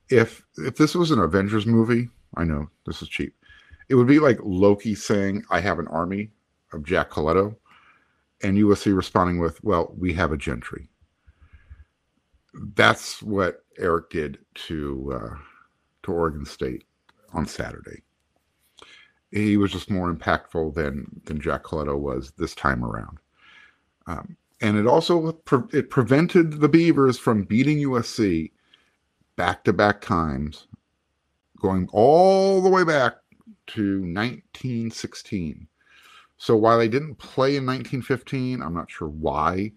If 0.09 0.45
if 0.59 0.77
this 0.77 0.95
was 0.95 1.11
an 1.11 1.21
Avengers 1.21 1.67
movie, 1.67 2.09
I 2.37 2.45
know 2.45 2.69
this 2.85 3.03
is 3.03 3.09
cheap. 3.09 3.35
It 3.89 3.95
would 3.95 4.07
be 4.07 4.19
like 4.19 4.39
Loki 4.43 4.95
saying, 4.95 5.45
"I 5.51 5.61
have 5.61 5.79
an 5.79 5.89
army 5.89 6.31
of 6.73 6.85
Jack 6.85 7.11
Colletto," 7.11 7.57
and 8.43 8.57
USC 8.57 8.97
responding 8.97 9.39
with, 9.39 9.63
"Well, 9.65 9.95
we 9.97 10.13
have 10.15 10.33
a 10.33 10.37
Gentry." 10.37 10.89
That's 12.75 13.23
what 13.23 13.65
Eric 13.79 14.11
did 14.11 14.39
to 14.67 15.13
uh, 15.13 15.37
to 16.05 16.13
Oregon 16.13 16.45
State 16.45 16.85
on 17.33 17.47
Saturday. 17.47 18.03
He 19.31 19.57
was 19.57 19.73
just 19.73 19.91
more 19.91 20.13
impactful 20.13 20.75
than 20.75 21.21
than 21.25 21.41
Jack 21.41 21.65
Colletto 21.65 21.99
was 21.99 22.33
this 22.39 22.55
time 22.55 22.85
around. 22.85 23.19
Um, 24.07 24.37
and 24.61 24.77
it 24.77 24.87
also 24.87 25.33
pre- 25.33 25.79
it 25.79 25.91
prevented 25.91 26.61
the 26.61 26.69
Beavers 26.69 27.19
from 27.19 27.45
beating 27.45 27.79
USC 27.79 28.53
back 29.37 29.65
to 29.65 29.73
back 29.73 30.01
times, 30.01 30.67
going 31.61 31.89
all 31.93 32.63
the 32.63 32.71
way 32.71 32.85
back 32.85 33.15
to 33.69 34.01
1916. 34.01 35.67
So 36.39 36.57
while 36.57 36.79
they 36.79 36.89
didn't 36.89 37.17
play 37.17 37.57
in 37.57 37.67
1915, 37.67 38.63
I'm 38.63 38.75
not 38.75 38.91
sure 38.91 39.09
why. 39.09 39.73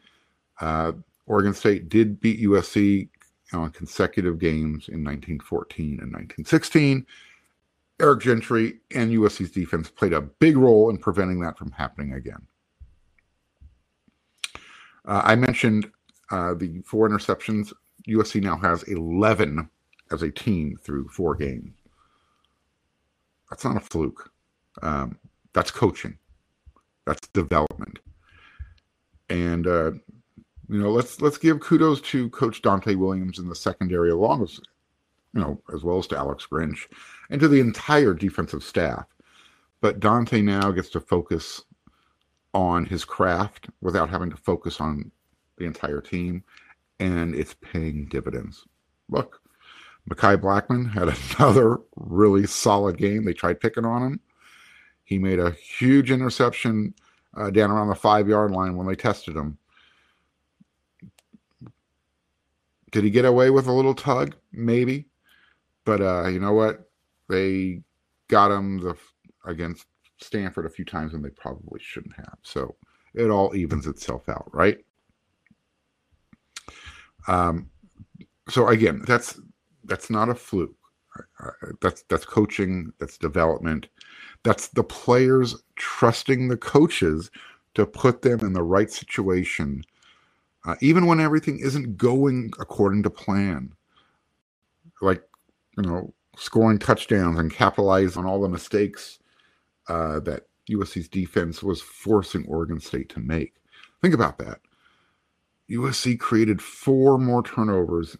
Uh, 0.59 0.93
Oregon 1.25 1.53
State 1.53 1.89
did 1.89 2.19
beat 2.19 2.41
USC 2.41 3.07
on 3.53 3.71
consecutive 3.71 4.39
games 4.39 4.89
in 4.89 5.03
1914 5.03 5.99
and 6.01 6.11
1916. 6.11 7.05
Eric 7.99 8.21
Gentry 8.21 8.79
and 8.95 9.11
USC's 9.11 9.51
defense 9.51 9.89
played 9.89 10.13
a 10.13 10.21
big 10.21 10.57
role 10.57 10.89
in 10.89 10.97
preventing 10.97 11.39
that 11.41 11.57
from 11.57 11.71
happening 11.71 12.13
again. 12.13 12.45
Uh, 15.05 15.21
I 15.23 15.35
mentioned 15.35 15.91
uh, 16.31 16.53
the 16.53 16.81
four 16.85 17.09
interceptions. 17.09 17.73
USC 18.07 18.41
now 18.41 18.57
has 18.57 18.83
11 18.83 19.69
as 20.11 20.23
a 20.23 20.31
team 20.31 20.77
through 20.81 21.07
four 21.09 21.35
games. 21.35 21.73
That's 23.49 23.65
not 23.65 23.77
a 23.77 23.81
fluke. 23.81 24.31
Um, 24.81 25.17
that's 25.53 25.71
coaching. 25.71 26.17
That's 27.05 27.27
development. 27.29 27.99
And 29.29 29.67
uh, 29.67 29.91
you 30.69 30.77
know, 30.77 30.91
let's 30.91 31.21
let's 31.21 31.37
give 31.37 31.59
kudos 31.59 32.01
to 32.01 32.29
Coach 32.29 32.61
Donte 32.61 32.95
Williams 32.95 33.39
in 33.39 33.49
the 33.49 33.55
secondary, 33.55 34.11
along 34.11 34.41
with 34.41 34.59
you 35.33 35.41
know, 35.41 35.61
as 35.73 35.83
well 35.83 35.99
as 35.99 36.07
to 36.07 36.17
Alex 36.17 36.47
Grinch 36.51 36.87
and 37.29 37.39
to 37.39 37.47
the 37.47 37.59
entire 37.59 38.13
defensive 38.13 38.63
staff. 38.63 39.05
But 39.81 39.99
Donte 39.99 40.43
now 40.43 40.71
gets 40.71 40.89
to 40.89 40.99
focus 40.99 41.63
on 42.53 42.85
his 42.85 43.05
craft 43.05 43.69
without 43.81 44.09
having 44.09 44.29
to 44.29 44.37
focus 44.37 44.81
on 44.81 45.11
the 45.57 45.65
entire 45.65 46.01
team, 46.01 46.43
and 46.99 47.35
it's 47.35 47.55
paying 47.61 48.07
dividends. 48.07 48.65
Look, 49.09 49.41
Mekhi 50.09 50.39
Blackman 50.41 50.85
had 50.85 51.15
another 51.39 51.77
really 51.95 52.47
solid 52.47 52.97
game. 52.97 53.23
They 53.23 53.33
tried 53.33 53.59
picking 53.59 53.85
on 53.85 54.03
him. 54.03 54.19
He 55.03 55.17
made 55.17 55.39
a 55.39 55.51
huge 55.51 56.11
interception 56.11 56.93
uh, 57.35 57.49
down 57.49 57.71
around 57.71 57.87
the 57.87 57.95
five 57.95 58.27
yard 58.27 58.51
line 58.51 58.75
when 58.75 58.87
they 58.87 58.95
tested 58.95 59.35
him. 59.35 59.57
Did 62.91 63.03
he 63.03 63.09
get 63.09 63.25
away 63.25 63.51
with 63.51 63.67
a 63.67 63.71
little 63.71 63.93
tug? 63.93 64.35
Maybe. 64.51 65.08
But 65.89 66.01
uh, 66.01 66.27
you 66.27 66.39
know 66.39 66.53
what? 66.53 66.87
They 67.29 67.81
got 68.27 68.51
him 68.51 68.77
the 68.77 68.95
against 69.43 69.87
Stanford 70.21 70.67
a 70.67 70.69
few 70.69 70.85
times 70.85 71.15
and 71.15 71.25
they 71.25 71.31
probably 71.31 71.79
shouldn't 71.81 72.15
have. 72.15 72.37
So 72.43 72.75
it 73.15 73.31
all 73.31 73.55
evens 73.55 73.87
itself 73.87 74.29
out, 74.29 74.47
right? 74.53 74.77
Um, 77.27 77.71
so 78.49 78.67
again, 78.67 79.01
that's 79.07 79.41
that's 79.85 80.11
not 80.11 80.29
a 80.29 80.35
fluke. 80.35 80.75
That's 81.81 82.03
that's 82.03 82.25
coaching. 82.25 82.93
That's 82.99 83.17
development. 83.17 83.87
That's 84.43 84.67
the 84.67 84.83
players 84.83 85.55
trusting 85.75 86.49
the 86.49 86.57
coaches 86.57 87.31
to 87.73 87.87
put 87.87 88.21
them 88.21 88.41
in 88.41 88.53
the 88.53 88.61
right 88.61 88.91
situation, 88.91 89.83
uh, 90.67 90.75
even 90.81 91.07
when 91.07 91.19
everything 91.19 91.57
isn't 91.57 91.97
going 91.97 92.51
according 92.59 93.01
to 93.03 93.09
plan. 93.09 93.73
Like 95.01 95.23
you 95.79 95.89
know, 95.89 96.13
scoring 96.37 96.79
touchdowns 96.79 97.39
and 97.39 97.51
capitalize 97.51 98.17
on 98.17 98.25
all 98.25 98.41
the 98.41 98.49
mistakes 98.49 99.19
uh, 99.87 100.19
that 100.21 100.43
USC's 100.69 101.07
defense 101.07 101.63
was 101.63 101.81
forcing 101.81 102.45
Oregon 102.47 102.79
State 102.79 103.09
to 103.09 103.19
make. 103.19 103.55
Think 104.01 104.13
about 104.13 104.37
that. 104.39 104.59
USC 105.69 106.19
created 106.19 106.61
four 106.61 107.17
more 107.17 107.43
turnovers 107.43 108.17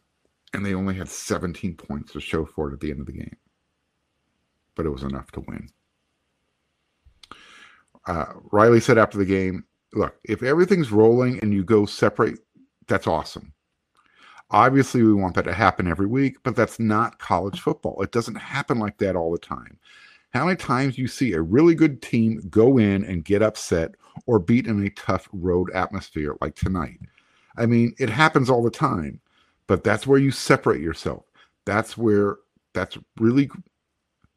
and 0.54 0.66
they 0.66 0.74
only 0.74 0.96
had 0.96 1.08
17 1.08 1.76
points 1.76 2.14
to 2.14 2.20
show 2.20 2.46
for 2.46 2.70
it 2.70 2.74
at 2.74 2.80
the 2.80 2.92
end 2.92 3.00
of 3.00 3.06
the 3.06 3.12
game. 3.14 3.38
But 4.76 4.86
it 4.86 4.90
was 4.90 5.04
enough 5.04 5.32
to 5.32 5.42
win. 5.42 5.70
Uh, 8.08 8.26
Riley 8.52 8.80
said 8.80 8.98
after 8.98 9.18
the 9.18 9.26
game, 9.26 9.66
look, 9.94 10.16
if 10.24 10.42
everything's 10.42 10.92
rolling 10.92 11.40
and 11.42 11.54
you 11.54 11.64
go 11.64 11.86
separate, 11.86 12.40
that's 12.88 13.08
awesome. 13.08 13.54
Obviously, 14.52 15.04
we 15.04 15.14
want 15.14 15.36
that 15.36 15.44
to 15.46 15.54
happen 15.54 15.88
every 15.88 16.08
week, 16.08 16.38
but 16.44 16.56
that's 16.56 16.80
not 16.80 17.20
college 17.20 17.62
football. 17.62 18.02
It 18.02 18.12
doesn't 18.12 18.36
happen 18.36 18.80
like 18.80 18.98
that 19.00 19.16
all 19.16 19.32
the 19.32 19.38
time. 19.40 19.78
How 20.32 20.46
many 20.46 20.58
times 20.58 20.98
you 20.98 21.08
see 21.08 21.34
a 21.34 21.42
really 21.42 21.76
good 21.76 22.02
team 22.02 22.42
go 22.50 22.78
in 22.78 23.04
and 23.06 23.26
get 23.26 23.42
upset 23.42 23.96
or 24.28 24.40
beat 24.40 24.68
in 24.68 24.86
a 24.86 24.90
tough 24.92 25.30
road 25.34 25.72
atmosphere 25.74 26.36
like 26.42 26.56
tonight? 26.56 27.00
I 27.58 27.66
mean, 27.66 27.94
it 28.00 28.10
happens 28.10 28.50
all 28.50 28.64
the 28.64 28.72
time, 28.72 29.20
but 29.68 29.84
that's 29.84 30.08
where 30.08 30.20
you 30.20 30.32
separate 30.32 30.82
yourself. 30.82 31.26
That's 31.66 31.98
where 31.98 32.38
that's 32.74 32.98
really 33.20 33.50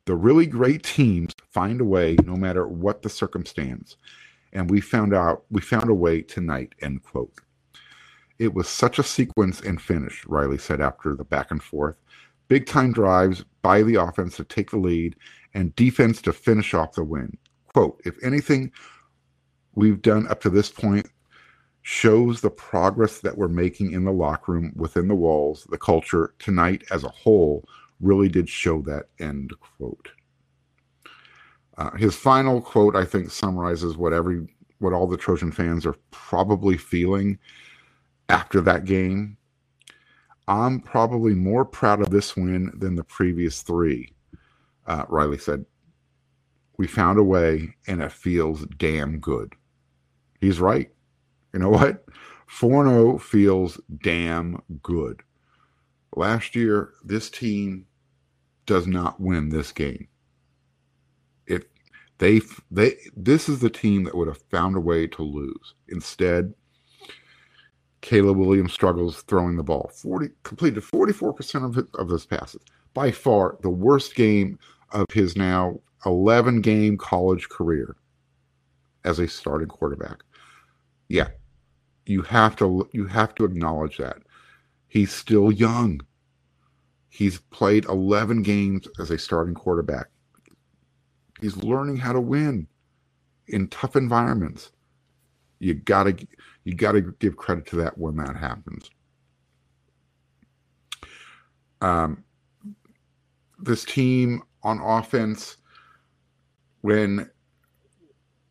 the 0.06 0.16
really 0.16 0.46
great 0.46 0.82
teams 0.82 1.34
find 1.50 1.80
a 1.80 1.84
way 1.84 2.16
no 2.24 2.36
matter 2.36 2.66
what 2.66 3.02
the 3.02 3.10
circumstance. 3.10 3.96
And 4.52 4.70
we 4.70 4.80
found 4.80 5.14
out 5.14 5.44
we 5.50 5.60
found 5.62 5.90
a 5.90 5.94
way 5.94 6.22
tonight, 6.22 6.74
end 6.82 7.02
quote. 7.04 7.34
It 8.38 8.54
was 8.54 8.68
such 8.68 8.98
a 8.98 9.04
sequence 9.04 9.60
and 9.60 9.80
finish, 9.80 10.24
Riley 10.26 10.58
said 10.58 10.80
after 10.80 11.14
the 11.14 11.24
back 11.24 11.50
and 11.50 11.62
forth. 11.62 11.96
Big 12.48 12.66
time 12.66 12.92
drives 12.92 13.44
by 13.62 13.82
the 13.82 13.94
offense 13.94 14.36
to 14.36 14.44
take 14.44 14.70
the 14.70 14.78
lead 14.78 15.16
and 15.54 15.74
defense 15.76 16.20
to 16.22 16.32
finish 16.32 16.74
off 16.74 16.92
the 16.92 17.04
win. 17.04 17.36
Quote, 17.72 18.00
if 18.04 18.22
anything 18.22 18.72
we've 19.74 20.02
done 20.02 20.26
up 20.28 20.40
to 20.42 20.50
this 20.50 20.68
point 20.68 21.08
shows 21.82 22.40
the 22.40 22.50
progress 22.50 23.20
that 23.20 23.36
we're 23.36 23.48
making 23.48 23.92
in 23.92 24.04
the 24.04 24.12
locker 24.12 24.52
room, 24.52 24.72
within 24.76 25.08
the 25.08 25.14
walls, 25.14 25.66
the 25.70 25.78
culture 25.78 26.34
tonight 26.38 26.84
as 26.90 27.04
a 27.04 27.08
whole 27.08 27.64
really 28.00 28.28
did 28.28 28.48
show 28.48 28.82
that 28.82 29.06
end 29.18 29.52
quote. 29.60 30.08
Uh, 31.78 31.90
his 31.96 32.14
final 32.14 32.60
quote, 32.60 32.94
I 32.94 33.04
think, 33.04 33.30
summarizes 33.30 33.96
what 33.96 34.12
every 34.12 34.46
what 34.78 34.92
all 34.92 35.06
the 35.06 35.16
Trojan 35.16 35.52
fans 35.52 35.86
are 35.86 35.96
probably 36.10 36.76
feeling 36.76 37.38
after 38.32 38.60
that 38.62 38.84
game. 38.84 39.36
I'm 40.48 40.80
probably 40.80 41.34
more 41.34 41.64
proud 41.64 42.00
of 42.00 42.10
this 42.10 42.34
win 42.36 42.72
than 42.74 42.96
the 42.96 43.04
previous 43.04 43.62
three 43.62 44.12
uh, 44.86 45.04
Riley 45.08 45.38
said, 45.38 45.64
We 46.76 46.86
found 46.86 47.18
a 47.18 47.22
way 47.22 47.74
and 47.86 48.02
it 48.02 48.12
feels 48.12 48.66
damn 48.78 49.20
good. 49.20 49.54
He's 50.40 50.60
right. 50.60 50.90
You 51.52 51.60
know 51.60 51.70
what? 51.70 52.04
4 52.46 52.86
0 52.86 53.18
feels 53.18 53.80
damn 54.02 54.60
good. 54.82 55.22
Last 56.16 56.54
year, 56.54 56.92
this 57.04 57.30
team 57.30 57.86
does 58.66 58.86
not 58.86 59.20
win 59.20 59.48
this 59.48 59.72
game. 59.72 60.08
If 61.46 61.64
they 62.18 62.40
they 62.70 62.96
this 63.16 63.48
is 63.48 63.60
the 63.60 63.70
team 63.70 64.04
that 64.04 64.14
would 64.14 64.28
have 64.28 64.42
found 64.50 64.76
a 64.76 64.80
way 64.80 65.06
to 65.06 65.22
lose. 65.22 65.74
Instead, 65.88 66.54
Caleb 68.02 68.36
Williams 68.36 68.72
struggles 68.72 69.22
throwing 69.22 69.56
the 69.56 69.62
ball. 69.62 69.90
40 69.94 70.28
completed 70.42 70.82
44% 70.82 71.64
of, 71.64 71.78
it, 71.78 71.86
of 71.94 72.10
his 72.10 72.26
passes 72.26 72.60
by 72.92 73.10
far 73.10 73.56
the 73.62 73.70
worst 73.70 74.14
game 74.14 74.58
of 74.90 75.06
his 75.12 75.36
now 75.36 75.80
11 76.04 76.60
game 76.60 76.98
college 76.98 77.48
career 77.48 77.96
as 79.04 79.18
a 79.18 79.28
starting 79.28 79.68
quarterback. 79.68 80.22
Yeah. 81.08 81.28
You 82.04 82.22
have 82.22 82.56
to 82.56 82.88
you 82.92 83.06
have 83.06 83.34
to 83.36 83.44
acknowledge 83.44 83.98
that. 83.98 84.18
He's 84.88 85.12
still 85.12 85.52
young. 85.52 86.00
He's 87.08 87.38
played 87.38 87.84
11 87.84 88.42
games 88.42 88.88
as 88.98 89.10
a 89.10 89.18
starting 89.18 89.54
quarterback. 89.54 90.06
He's 91.40 91.56
learning 91.56 91.98
how 91.98 92.12
to 92.12 92.20
win 92.20 92.66
in 93.46 93.68
tough 93.68 93.94
environments. 93.94 94.72
You 95.62 95.74
got 95.74 96.04
to 96.04 96.26
you 96.64 96.74
got 96.74 96.92
to 96.92 97.00
give 97.20 97.36
credit 97.36 97.66
to 97.66 97.76
that 97.76 97.96
when 97.96 98.16
that 98.16 98.36
happens. 98.36 98.90
Um, 101.80 102.24
this 103.60 103.84
team 103.84 104.42
on 104.64 104.80
offense 104.80 105.58
when 106.80 107.30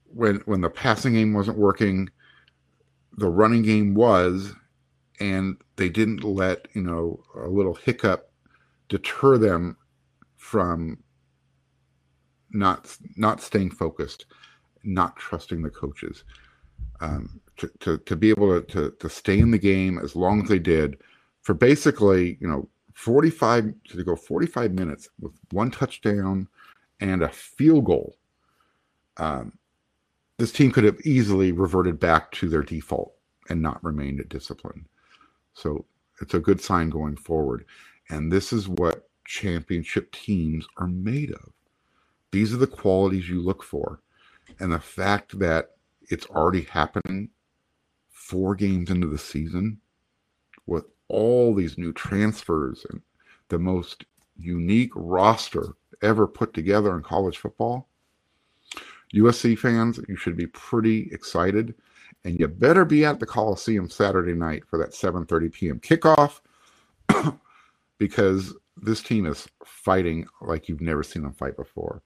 when 0.05 0.37
when 0.45 0.61
the 0.61 0.69
passing 0.69 1.13
game 1.13 1.33
wasn't 1.33 1.57
working 1.57 2.09
the 3.17 3.29
running 3.29 3.61
game 3.61 3.93
was 3.93 4.53
and 5.19 5.57
they 5.75 5.89
didn't 5.89 6.23
let 6.23 6.67
you 6.73 6.81
know 6.81 7.21
a 7.35 7.47
little 7.47 7.75
hiccup 7.75 8.31
deter 8.87 9.37
them 9.37 9.75
from 10.37 10.97
not 12.51 12.97
not 13.17 13.41
staying 13.41 13.71
focused, 13.71 14.27
not 14.83 15.17
trusting 15.17 15.61
the 15.61 15.69
coaches. 15.69 16.23
Um, 17.01 17.41
to, 17.57 17.71
to, 17.79 17.97
to 17.99 18.15
be 18.15 18.29
able 18.29 18.61
to, 18.61 18.65
to, 18.73 18.91
to 18.99 19.09
stay 19.09 19.39
in 19.39 19.51
the 19.51 19.57
game 19.57 19.99
as 19.99 20.15
long 20.15 20.41
as 20.41 20.49
they 20.49 20.59
did 20.59 20.97
for 21.41 21.53
basically, 21.53 22.37
you 22.39 22.47
know, 22.47 22.67
45 22.93 23.73
to 23.89 24.03
go 24.03 24.15
45 24.15 24.73
minutes 24.73 25.09
with 25.19 25.33
one 25.51 25.71
touchdown 25.71 26.47
and 26.99 27.23
a 27.23 27.29
field 27.29 27.85
goal. 27.85 28.15
Um, 29.17 29.53
this 30.37 30.51
team 30.51 30.71
could 30.71 30.83
have 30.83 30.99
easily 31.05 31.51
reverted 31.51 31.99
back 31.99 32.31
to 32.33 32.49
their 32.49 32.63
default 32.63 33.13
and 33.49 33.61
not 33.61 33.83
remained 33.83 34.27
disciplined. 34.29 34.85
So 35.53 35.85
it's 36.21 36.33
a 36.33 36.39
good 36.39 36.61
sign 36.61 36.89
going 36.89 37.17
forward. 37.17 37.65
And 38.09 38.31
this 38.31 38.53
is 38.53 38.67
what 38.67 39.09
championship 39.25 40.11
teams 40.11 40.67
are 40.77 40.87
made 40.87 41.31
of. 41.31 41.51
These 42.31 42.53
are 42.53 42.57
the 42.57 42.67
qualities 42.67 43.29
you 43.29 43.41
look 43.41 43.63
for. 43.63 43.99
And 44.59 44.71
the 44.71 44.79
fact 44.79 45.37
that 45.39 45.71
it's 46.09 46.25
already 46.27 46.63
happening 46.63 47.29
four 48.09 48.55
games 48.55 48.89
into 48.89 49.07
the 49.07 49.17
season 49.17 49.79
with 50.65 50.85
all 51.07 51.53
these 51.53 51.77
new 51.77 51.91
transfers 51.93 52.85
and 52.89 53.01
the 53.49 53.59
most 53.59 54.05
unique 54.37 54.91
roster 54.95 55.75
ever 56.01 56.27
put 56.27 56.53
together 56.53 56.95
in 56.95 57.03
college 57.03 57.37
football. 57.37 57.87
USC 59.13 59.57
fans, 59.57 59.99
you 60.07 60.15
should 60.15 60.37
be 60.37 60.47
pretty 60.47 61.09
excited 61.11 61.75
and 62.23 62.39
you 62.39 62.47
better 62.47 62.85
be 62.85 63.03
at 63.03 63.19
the 63.19 63.25
Coliseum 63.25 63.89
Saturday 63.89 64.33
night 64.33 64.63
for 64.69 64.77
that 64.77 64.91
7:30 64.91 65.51
p.m. 65.51 65.79
kickoff 65.79 66.39
because 67.97 68.53
this 68.77 69.01
team 69.01 69.25
is 69.25 69.47
fighting 69.65 70.25
like 70.41 70.69
you've 70.69 70.81
never 70.81 71.03
seen 71.03 71.23
them 71.23 71.33
fight 71.33 71.57
before 71.57 72.01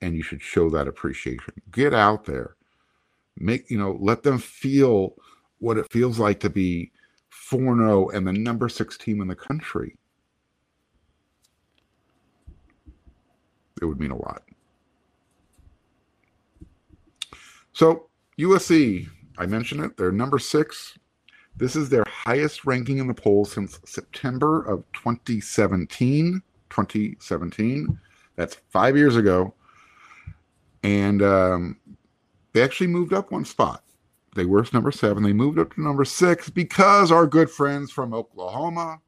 and 0.00 0.16
you 0.16 0.22
should 0.22 0.42
show 0.42 0.70
that 0.70 0.88
appreciation. 0.88 1.54
Get 1.70 1.94
out 1.94 2.24
there. 2.24 2.56
Make, 3.40 3.70
you 3.70 3.78
know, 3.78 3.98
let 4.00 4.22
them 4.22 4.38
feel 4.38 5.14
what 5.58 5.78
it 5.78 5.90
feels 5.90 6.18
like 6.18 6.40
to 6.40 6.50
be 6.50 6.92
4-0 7.32 8.14
and 8.14 8.26
the 8.26 8.32
number 8.32 8.68
6 8.68 8.98
team 8.98 9.20
in 9.20 9.28
the 9.28 9.34
country. 9.34 9.96
It 13.80 13.86
would 13.86 13.98
mean 13.98 14.10
a 14.10 14.16
lot. 14.16 14.42
So, 17.72 18.08
USC 18.38 19.08
I 19.40 19.46
mentioned 19.46 19.82
it. 19.82 19.96
They're 19.96 20.12
number 20.12 20.38
six. 20.38 20.98
This 21.56 21.74
is 21.74 21.88
their 21.88 22.04
highest 22.06 22.66
ranking 22.66 22.98
in 22.98 23.06
the 23.06 23.14
poll 23.14 23.46
since 23.46 23.80
September 23.86 24.62
of 24.62 24.84
2017. 24.92 26.42
2017. 26.68 27.98
That's 28.36 28.58
five 28.68 28.98
years 28.98 29.16
ago. 29.16 29.54
And 30.82 31.22
um, 31.22 31.79
they 32.52 32.62
actually 32.62 32.88
moved 32.88 33.12
up 33.12 33.30
one 33.30 33.44
spot. 33.44 33.82
They 34.34 34.44
were 34.44 34.64
number 34.72 34.92
seven. 34.92 35.22
They 35.22 35.32
moved 35.32 35.58
up 35.58 35.74
to 35.74 35.82
number 35.82 36.04
six 36.04 36.48
because 36.48 37.10
our 37.10 37.26
good 37.26 37.50
friends 37.50 37.90
from 37.90 38.14
Oklahoma, 38.14 39.00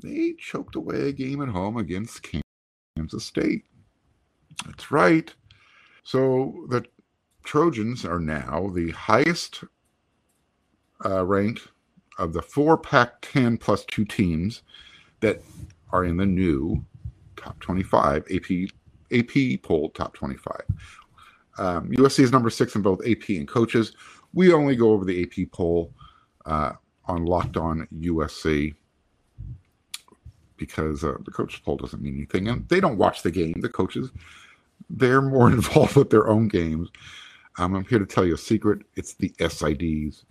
they 0.00 0.34
choked 0.38 0.76
away 0.76 1.08
a 1.08 1.12
game 1.12 1.42
at 1.42 1.48
home 1.48 1.76
against 1.76 2.26
Kansas 2.96 3.24
State. 3.24 3.64
That's 4.66 4.90
right. 4.90 5.32
So 6.04 6.66
the 6.68 6.84
Trojans 7.44 8.04
are 8.04 8.20
now 8.20 8.70
the 8.74 8.90
highest 8.90 9.64
uh, 11.04 11.24
ranked 11.24 11.68
of 12.18 12.32
the 12.32 12.42
four 12.42 12.76
Pac 12.76 13.20
10 13.22 13.56
plus 13.58 13.84
two 13.84 14.04
teams 14.04 14.62
that 15.20 15.40
are 15.92 16.04
in 16.04 16.16
the 16.16 16.26
new 16.26 16.84
top 17.36 17.58
25 17.60 18.24
AP 18.30 18.68
AP 19.12 19.62
poll 19.62 19.90
top 19.90 20.14
25. 20.14 20.60
Um, 21.58 21.90
USC 21.90 22.20
is 22.20 22.32
number 22.32 22.50
six 22.50 22.74
in 22.74 22.82
both 22.82 23.00
AP 23.06 23.28
and 23.30 23.48
coaches. 23.48 23.92
We 24.32 24.52
only 24.52 24.76
go 24.76 24.90
over 24.92 25.04
the 25.04 25.22
AP 25.22 25.50
poll 25.52 25.92
uh, 26.46 26.72
on 27.06 27.24
Locked 27.24 27.56
On 27.56 27.86
USC 27.94 28.74
because 30.56 31.04
uh, 31.04 31.16
the 31.24 31.30
coaches 31.30 31.60
poll 31.64 31.76
doesn't 31.76 32.02
mean 32.02 32.16
anything, 32.16 32.48
and 32.48 32.68
they 32.68 32.80
don't 32.80 32.98
watch 32.98 33.22
the 33.22 33.30
game. 33.30 33.60
The 33.60 33.68
coaches 33.68 34.10
they're 34.90 35.22
more 35.22 35.50
involved 35.50 35.96
with 35.96 36.10
their 36.10 36.28
own 36.28 36.48
games. 36.48 36.88
Um, 37.58 37.74
I'm 37.74 37.84
here 37.84 37.98
to 37.98 38.06
tell 38.06 38.24
you 38.24 38.34
a 38.34 38.38
secret. 38.38 38.82
It's 38.96 39.14
the 39.14 39.30
SIDs 39.40 40.24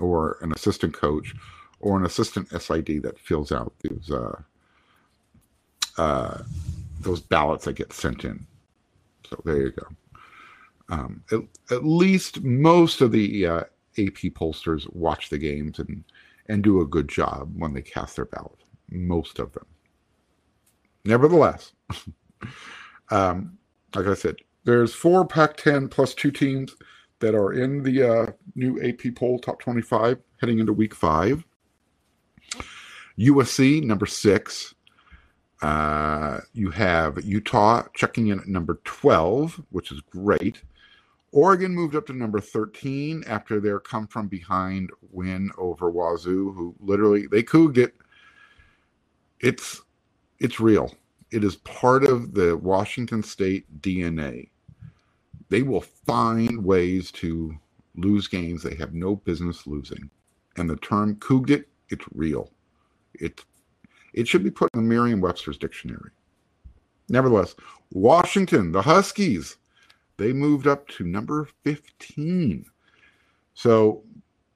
or 0.00 0.38
an 0.42 0.52
assistant 0.52 0.94
coach 0.94 1.34
or 1.80 1.98
an 1.98 2.06
assistant 2.06 2.48
SID 2.48 3.02
that 3.02 3.18
fills 3.18 3.50
out 3.50 3.72
those 3.82 4.10
uh, 4.10 4.42
uh, 5.98 6.42
those 7.00 7.20
ballots 7.20 7.64
that 7.64 7.74
get 7.74 7.92
sent 7.92 8.24
in. 8.24 8.46
So 9.28 9.40
there 9.44 9.60
you 9.60 9.70
go. 9.72 9.86
Um, 10.92 11.24
at, 11.32 11.40
at, 11.70 11.84
least 11.86 12.42
most 12.42 13.00
of 13.00 13.12
the 13.12 13.46
uh, 13.46 13.60
AP 13.96 14.34
pollsters 14.34 14.86
watch 14.94 15.30
the 15.30 15.38
games 15.38 15.78
and 15.78 16.04
and 16.48 16.62
do 16.62 16.82
a 16.82 16.86
good 16.86 17.08
job 17.08 17.50
when 17.56 17.72
they 17.72 17.80
cast 17.80 18.16
their 18.16 18.26
ballot. 18.26 18.62
Most 18.90 19.38
of 19.38 19.52
them. 19.52 19.64
Nevertheless, 21.06 21.72
um, 23.10 23.56
like 23.94 24.06
I 24.06 24.12
said, 24.12 24.36
there's 24.64 24.92
four 24.94 25.26
Pac-10 25.26 25.90
plus 25.90 26.12
two 26.12 26.30
teams 26.30 26.74
that 27.20 27.34
are 27.34 27.54
in 27.54 27.82
the 27.82 28.02
uh, 28.02 28.26
new 28.54 28.78
AP 28.82 29.14
poll 29.14 29.38
top 29.38 29.60
25 29.60 30.18
heading 30.42 30.58
into 30.58 30.74
week 30.74 30.94
five. 30.94 31.42
USC 33.18 33.82
number 33.82 34.04
six. 34.06 34.74
Uh, 35.62 36.40
you 36.52 36.70
have 36.70 37.24
Utah 37.24 37.84
checking 37.94 38.26
in 38.26 38.40
at 38.40 38.48
number 38.48 38.80
12, 38.84 39.62
which 39.70 39.90
is 39.90 40.00
great. 40.00 40.60
Oregon 41.32 41.74
moved 41.74 41.96
up 41.96 42.06
to 42.06 42.12
number 42.12 42.40
13 42.40 43.24
after 43.26 43.58
their 43.58 43.80
come 43.80 44.06
from 44.06 44.28
behind 44.28 44.90
win 45.10 45.50
over 45.58 45.90
Wazoo, 45.90 46.52
who 46.52 46.74
literally 46.78 47.26
they 47.26 47.42
could 47.42 47.78
it. 47.78 47.94
it's 49.40 49.80
it's 50.38 50.60
real. 50.60 50.94
It 51.30 51.44
is 51.44 51.56
part 51.56 52.04
of 52.04 52.34
the 52.34 52.56
Washington 52.56 53.22
State 53.22 53.80
DNA 53.80 54.50
they 55.52 55.60
will 55.60 55.82
find 55.82 56.64
ways 56.64 57.12
to 57.12 57.54
lose 57.96 58.26
games 58.26 58.62
they 58.62 58.74
have 58.74 58.94
no 58.94 59.16
business 59.16 59.66
losing. 59.66 60.08
And 60.56 60.68
the 60.68 60.76
term 60.76 61.16
couged 61.16 61.50
it, 61.50 61.68
it's 61.90 62.06
real. 62.14 62.50
It, 63.12 63.44
it 64.14 64.26
should 64.26 64.42
be 64.42 64.50
put 64.50 64.70
in 64.72 64.80
the 64.80 64.94
Merriam 64.94 65.20
Webster's 65.20 65.58
dictionary. 65.58 66.10
Nevertheless, 67.10 67.54
Washington, 67.90 68.72
the 68.72 68.80
Huskies, 68.80 69.58
they 70.16 70.32
moved 70.32 70.66
up 70.66 70.86
to 70.88 71.04
number 71.04 71.48
15. 71.64 72.64
So 73.54 74.02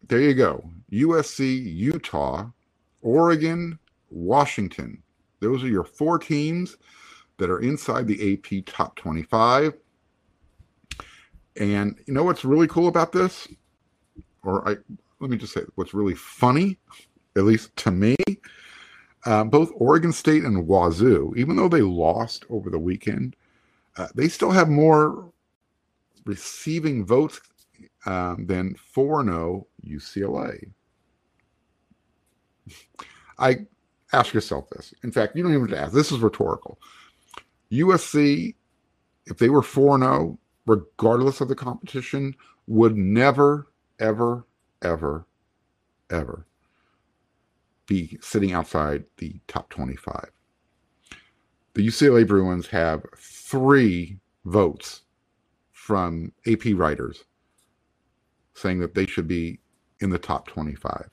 there 0.08 0.20
you 0.20 0.34
go. 0.34 0.68
USC, 0.92 1.74
Utah, 1.74 2.46
Oregon, 3.02 3.78
Washington. 4.10 5.02
Those 5.40 5.62
are 5.62 5.68
your 5.68 5.84
four 5.84 6.18
teams 6.18 6.76
that 7.38 7.50
are 7.50 7.60
inside 7.60 8.06
the 8.06 8.34
AP 8.34 8.64
top 8.66 8.96
25. 8.96 9.74
And 11.58 11.98
you 12.06 12.14
know 12.14 12.24
what's 12.24 12.44
really 12.44 12.66
cool 12.66 12.88
about 12.88 13.12
this? 13.12 13.48
Or 14.42 14.68
I 14.68 14.76
let 15.20 15.30
me 15.30 15.36
just 15.36 15.54
say 15.54 15.62
what's 15.74 15.94
really 15.94 16.14
funny, 16.14 16.78
at 17.36 17.44
least 17.44 17.74
to 17.76 17.90
me. 17.90 18.16
Uh, 19.24 19.42
both 19.42 19.72
Oregon 19.74 20.12
State 20.12 20.44
and 20.44 20.66
Wazoo, 20.66 21.34
even 21.36 21.56
though 21.56 21.68
they 21.68 21.80
lost 21.80 22.44
over 22.48 22.70
the 22.70 22.78
weekend, 22.78 23.34
uh, 23.96 24.08
they 24.14 24.28
still 24.28 24.52
have 24.52 24.68
more 24.68 25.32
receiving 26.26 27.06
votes 27.06 27.40
um, 28.04 28.46
than 28.46 28.74
4 28.74 29.24
0 29.24 29.66
UCLA. 29.86 30.70
I 33.38 33.66
ask 34.12 34.34
yourself 34.34 34.68
this. 34.70 34.92
In 35.02 35.12
fact, 35.12 35.36
you 35.36 35.42
don't 35.42 35.52
even 35.52 35.68
have 35.68 35.70
to 35.70 35.82
ask. 35.82 35.92
This 35.92 36.12
is 36.12 36.18
rhetorical. 36.18 36.78
USC, 37.72 38.54
if 39.26 39.38
they 39.38 39.48
were 39.48 39.62
4 39.62 39.98
0, 39.98 40.38
regardless 40.66 41.40
of 41.40 41.48
the 41.48 41.54
competition, 41.54 42.34
would 42.66 42.96
never, 42.96 43.68
ever, 44.00 44.44
ever, 44.82 45.26
ever 46.10 46.46
be 47.86 48.18
sitting 48.20 48.52
outside 48.52 49.04
the 49.18 49.38
top 49.46 49.70
25. 49.70 50.30
The 51.74 51.86
UCLA 51.86 52.26
Bruins 52.26 52.66
have 52.68 53.04
three 53.16 54.18
votes 54.44 55.02
from 55.86 56.32
AP 56.48 56.64
writers 56.74 57.22
saying 58.54 58.80
that 58.80 58.92
they 58.92 59.06
should 59.06 59.28
be 59.28 59.60
in 60.00 60.10
the 60.10 60.18
top 60.18 60.48
25. 60.48 61.08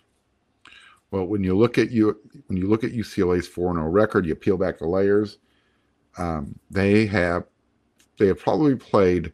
Well, 1.11 1.25
when 1.25 1.43
you 1.43 1.55
look 1.55 1.77
at 1.77 1.91
you 1.91 2.17
when 2.47 2.57
you 2.57 2.67
look 2.67 2.83
at 2.83 2.91
UCLA's 2.91 3.47
4-0 3.47 3.85
record, 3.93 4.25
you 4.25 4.33
peel 4.33 4.57
back 4.57 4.79
the 4.79 4.87
layers. 4.87 5.37
Um, 6.17 6.57
they 6.71 7.05
have 7.05 7.43
they 8.17 8.25
have 8.25 8.39
probably 8.39 8.75
played 8.75 9.31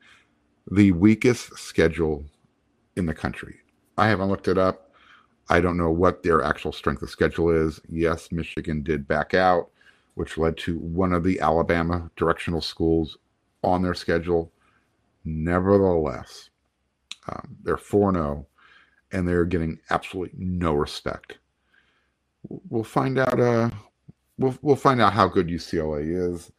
the 0.71 0.91
weakest 0.91 1.58
schedule 1.58 2.25
in 2.97 3.06
the 3.06 3.13
country. 3.13 3.60
I 3.97 4.10
haven't 4.10 4.28
looked 4.28 4.49
it 4.49 4.58
up. 4.58 4.91
I 5.47 5.62
don't 5.62 5.78
know 5.78 5.89
what 5.89 6.21
their 6.21 6.43
actual 6.43 6.73
strength 6.73 7.02
of 7.02 7.10
schedule 7.10 7.49
is. 7.49 7.80
Yes, 7.88 8.30
Michigan 8.30 8.84
did 8.84 9.08
back 9.08 9.34
out, 9.34 9.69
which 10.15 10.38
led 10.38 10.58
to 10.58 10.78
one 10.80 11.13
of 11.13 11.23
the 11.23 11.39
Alabama 11.39 12.12
directional 12.17 12.62
schools 12.62 13.17
on 13.63 13.82
their 13.82 13.93
schedule. 13.93 14.52
Nevertheless, 15.30 16.50
um, 17.28 17.56
they're 17.62 17.78
4 17.78 18.13
0 18.13 18.48
and 19.12 19.28
they're 19.28 19.46
getting 19.46 19.80
absolutely 19.89 20.38
no 20.38 20.74
respect. 20.74 21.38
We'll 22.48 22.84
find 22.84 23.20
out. 23.20 23.39
Uh, 23.39 23.70
we'll 24.38 24.58
we'll 24.62 24.76
find 24.76 25.02
out 25.02 25.13
how 25.13 25.28
good 25.28 25.48
UCLA 25.48 26.34
is 26.34 26.52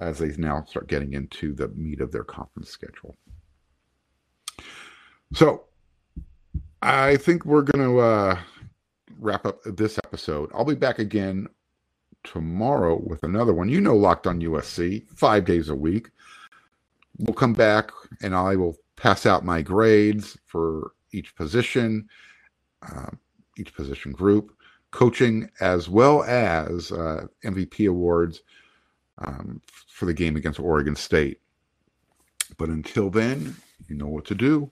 as 0.00 0.18
they 0.18 0.28
now 0.36 0.64
start 0.64 0.88
getting 0.88 1.12
into 1.12 1.52
the 1.52 1.68
meat 1.68 2.00
of 2.00 2.12
their 2.12 2.24
conference 2.24 2.70
schedule. 2.70 3.16
So, 5.34 5.64
I 6.82 7.16
think 7.16 7.44
we're 7.44 7.62
going 7.62 7.86
to 7.86 7.98
uh, 8.00 8.38
wrap 9.18 9.44
up 9.44 9.60
this 9.64 9.98
episode. 10.04 10.50
I'll 10.54 10.64
be 10.64 10.74
back 10.74 10.98
again 10.98 11.48
tomorrow 12.24 13.00
with 13.04 13.22
another 13.22 13.52
one. 13.52 13.68
You 13.68 13.80
know, 13.80 13.96
Locked 13.96 14.26
on 14.26 14.40
USC, 14.40 15.08
five 15.10 15.44
days 15.44 15.68
a 15.68 15.74
week. 15.74 16.10
We'll 17.18 17.34
come 17.34 17.52
back 17.52 17.90
and 18.22 18.34
I 18.34 18.56
will 18.56 18.76
pass 18.96 19.26
out 19.26 19.44
my 19.44 19.62
grades 19.62 20.36
for 20.46 20.92
each 21.12 21.34
position, 21.34 22.08
uh, 22.82 23.10
each 23.56 23.74
position 23.74 24.12
group, 24.12 24.52
coaching, 24.90 25.50
as 25.60 25.88
well 25.88 26.22
as 26.24 26.92
uh, 26.92 27.26
MVP 27.44 27.88
awards 27.88 28.42
um, 29.18 29.60
for 29.88 30.06
the 30.06 30.14
game 30.14 30.36
against 30.36 30.60
Oregon 30.60 30.96
State. 30.96 31.40
But 32.56 32.68
until 32.68 33.10
then, 33.10 33.56
you 33.88 33.96
know 33.96 34.08
what 34.08 34.24
to 34.26 34.34
do. 34.34 34.70